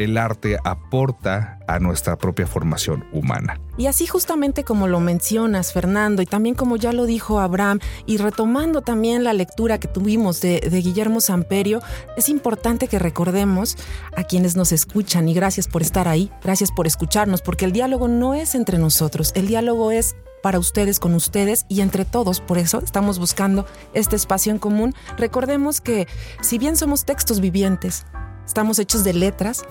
el 0.00 0.16
arte 0.18 0.58
aporta 0.64 1.58
a 1.66 1.78
nuestra 1.78 2.16
propia 2.16 2.46
formación 2.46 3.04
humana. 3.12 3.60
Y 3.76 3.86
así 3.86 4.06
justamente 4.06 4.64
como 4.64 4.88
lo 4.88 5.00
mencionas, 5.00 5.72
Fernando, 5.72 6.22
y 6.22 6.26
también 6.26 6.54
como 6.54 6.76
ya 6.76 6.92
lo 6.92 7.06
dijo 7.06 7.40
Abraham, 7.40 7.80
y 8.06 8.16
retomando 8.16 8.82
también 8.82 9.24
la 9.24 9.32
lectura 9.32 9.78
que 9.78 9.88
tuvimos 9.88 10.40
de, 10.40 10.60
Guillermo 10.60 11.20
Samperio, 11.20 11.80
es 12.16 12.28
importante 12.28 12.88
que 12.88 12.98
recordemos 12.98 13.76
a 14.16 14.24
quienes 14.24 14.56
nos 14.56 14.72
escuchan, 14.72 15.28
y 15.28 15.34
gracias 15.34 15.68
por 15.68 15.82
estar 15.82 16.08
ahí, 16.08 16.30
gracias 16.42 16.70
por 16.72 16.86
escucharnos, 16.86 17.42
porque 17.42 17.64
el 17.64 17.72
diálogo 17.72 18.08
no 18.08 18.34
es 18.34 18.54
entre 18.54 18.78
nosotros, 18.78 19.32
el 19.34 19.46
diálogo 19.46 19.90
es 19.90 20.16
para 20.42 20.58
ustedes, 20.58 21.00
con 21.00 21.14
ustedes 21.14 21.66
y 21.68 21.82
entre 21.82 22.04
todos. 22.06 22.40
Por 22.40 22.58
eso 22.58 22.80
estamos 22.82 23.18
buscando 23.18 23.66
este 23.92 24.16
espacio 24.16 24.52
en 24.52 24.58
común. 24.58 24.94
Recordemos 25.18 25.82
que 25.82 26.08
si 26.40 26.56
bien 26.56 26.76
somos 26.76 27.04
textos 27.04 27.40
vivientes, 27.40 28.06
estamos 28.50 28.80
hechos 28.80 29.04
de 29.04 29.12
letras, 29.12 29.62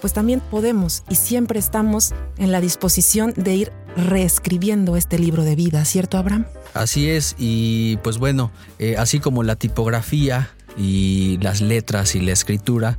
pues 0.00 0.12
también 0.12 0.38
podemos 0.38 1.02
y 1.10 1.16
siempre 1.16 1.58
estamos 1.58 2.14
en 2.36 2.52
la 2.52 2.60
disposición 2.60 3.34
de 3.36 3.56
ir 3.56 3.72
reescribiendo 3.96 4.94
este 4.94 5.18
libro 5.18 5.42
de 5.42 5.56
vida, 5.56 5.84
¿cierto, 5.84 6.18
Abraham? 6.18 6.46
Así 6.72 7.10
es, 7.10 7.34
y 7.36 7.96
pues 8.04 8.18
bueno, 8.18 8.52
eh, 8.78 8.94
así 8.96 9.18
como 9.18 9.42
la 9.42 9.56
tipografía 9.56 10.50
y 10.76 11.38
las 11.42 11.60
letras 11.60 12.14
y 12.14 12.20
la 12.20 12.30
escritura, 12.30 12.96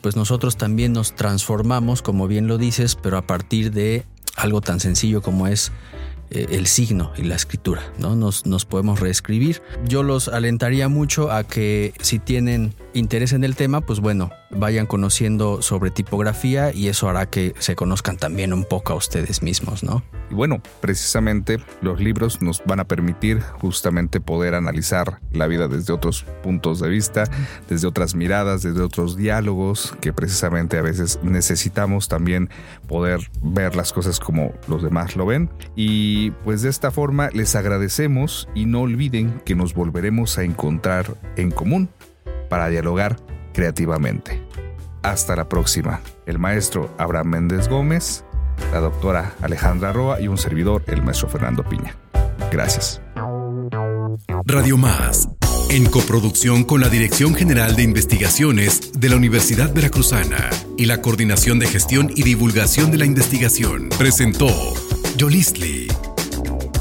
pues 0.00 0.16
nosotros 0.16 0.56
también 0.56 0.92
nos 0.92 1.14
transformamos, 1.14 2.02
como 2.02 2.26
bien 2.26 2.48
lo 2.48 2.58
dices, 2.58 2.96
pero 2.96 3.16
a 3.16 3.22
partir 3.22 3.70
de 3.70 4.04
algo 4.34 4.60
tan 4.60 4.80
sencillo 4.80 5.22
como 5.22 5.46
es 5.46 5.70
eh, 6.32 6.46
el 6.50 6.66
signo 6.66 7.12
y 7.16 7.22
la 7.22 7.36
escritura, 7.36 7.92
¿no? 7.98 8.16
Nos, 8.16 8.44
nos 8.44 8.64
podemos 8.64 8.98
reescribir. 8.98 9.62
Yo 9.86 10.02
los 10.02 10.26
alentaría 10.26 10.88
mucho 10.88 11.30
a 11.30 11.44
que 11.44 11.94
si 12.00 12.18
tienen 12.18 12.74
interés 12.92 13.32
en 13.32 13.44
el 13.44 13.54
tema, 13.54 13.82
pues 13.82 14.00
bueno, 14.00 14.32
vayan 14.50 14.86
conociendo 14.86 15.62
sobre 15.62 15.90
tipografía 15.90 16.72
y 16.72 16.88
eso 16.88 17.08
hará 17.08 17.26
que 17.26 17.54
se 17.58 17.76
conozcan 17.76 18.16
también 18.16 18.52
un 18.52 18.64
poco 18.64 18.92
a 18.92 18.96
ustedes 18.96 19.42
mismos, 19.42 19.82
¿no? 19.82 20.02
Y 20.30 20.34
bueno, 20.34 20.62
precisamente 20.80 21.58
los 21.80 22.00
libros 22.00 22.42
nos 22.42 22.62
van 22.64 22.80
a 22.80 22.84
permitir 22.84 23.40
justamente 23.40 24.20
poder 24.20 24.54
analizar 24.54 25.20
la 25.32 25.46
vida 25.46 25.68
desde 25.68 25.92
otros 25.92 26.24
puntos 26.42 26.80
de 26.80 26.88
vista, 26.88 27.24
desde 27.68 27.86
otras 27.86 28.14
miradas, 28.14 28.62
desde 28.62 28.80
otros 28.80 29.16
diálogos, 29.16 29.94
que 30.00 30.12
precisamente 30.12 30.78
a 30.78 30.82
veces 30.82 31.18
necesitamos 31.22 32.08
también 32.08 32.50
poder 32.86 33.20
ver 33.42 33.76
las 33.76 33.92
cosas 33.92 34.20
como 34.20 34.52
los 34.68 34.82
demás 34.82 35.16
lo 35.16 35.26
ven. 35.26 35.50
Y 35.74 36.30
pues 36.44 36.62
de 36.62 36.70
esta 36.70 36.90
forma 36.90 37.30
les 37.32 37.54
agradecemos 37.54 38.48
y 38.54 38.66
no 38.66 38.82
olviden 38.82 39.40
que 39.44 39.54
nos 39.54 39.74
volveremos 39.74 40.38
a 40.38 40.44
encontrar 40.44 41.14
en 41.36 41.50
común 41.50 41.88
para 42.48 42.68
dialogar 42.68 43.16
creativamente. 43.60 44.40
Hasta 45.02 45.36
la 45.36 45.46
próxima. 45.46 46.00
El 46.24 46.38
maestro 46.38 46.94
Abraham 46.96 47.26
Méndez 47.26 47.68
Gómez, 47.68 48.24
la 48.72 48.80
doctora 48.80 49.34
Alejandra 49.42 49.92
Roa 49.92 50.18
y 50.18 50.28
un 50.28 50.38
servidor, 50.38 50.82
el 50.86 51.02
maestro 51.02 51.28
Fernando 51.28 51.62
Piña. 51.62 51.94
Gracias. 52.50 53.02
Radio 54.46 54.78
Más, 54.78 55.28
en 55.68 55.84
coproducción 55.84 56.64
con 56.64 56.80
la 56.80 56.88
Dirección 56.88 57.34
General 57.34 57.76
de 57.76 57.82
Investigaciones 57.82 58.92
de 58.98 59.10
la 59.10 59.16
Universidad 59.16 59.74
Veracruzana 59.74 60.48
y 60.78 60.86
la 60.86 61.02
Coordinación 61.02 61.58
de 61.58 61.66
Gestión 61.66 62.10
y 62.16 62.22
Divulgación 62.22 62.90
de 62.90 62.96
la 62.96 63.04
Investigación, 63.04 63.90
presentó 63.98 64.48
Yolistli. 65.18 65.86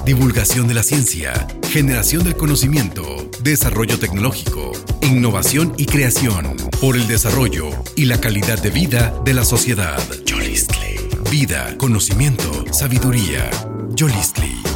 Divulgación 0.05 0.69
de 0.69 0.75
la 0.75 0.83
ciencia, 0.83 1.45
generación 1.67 2.23
del 2.23 2.37
conocimiento, 2.37 3.03
desarrollo 3.43 3.99
tecnológico 3.99 4.71
innovación 5.09 5.73
y 5.77 5.85
creación, 5.85 6.55
por 6.81 6.95
el 6.95 7.07
desarrollo 7.07 7.71
y 7.95 8.05
la 8.05 8.21
calidad 8.21 8.61
de 8.61 8.69
vida 8.69 9.13
de 9.25 9.33
la 9.33 9.43
sociedad. 9.43 9.99
Yolistli. 10.25 10.97
Vida, 11.29 11.75
conocimiento, 11.77 12.65
sabiduría. 12.71 13.49
Yolistli. 13.89 14.68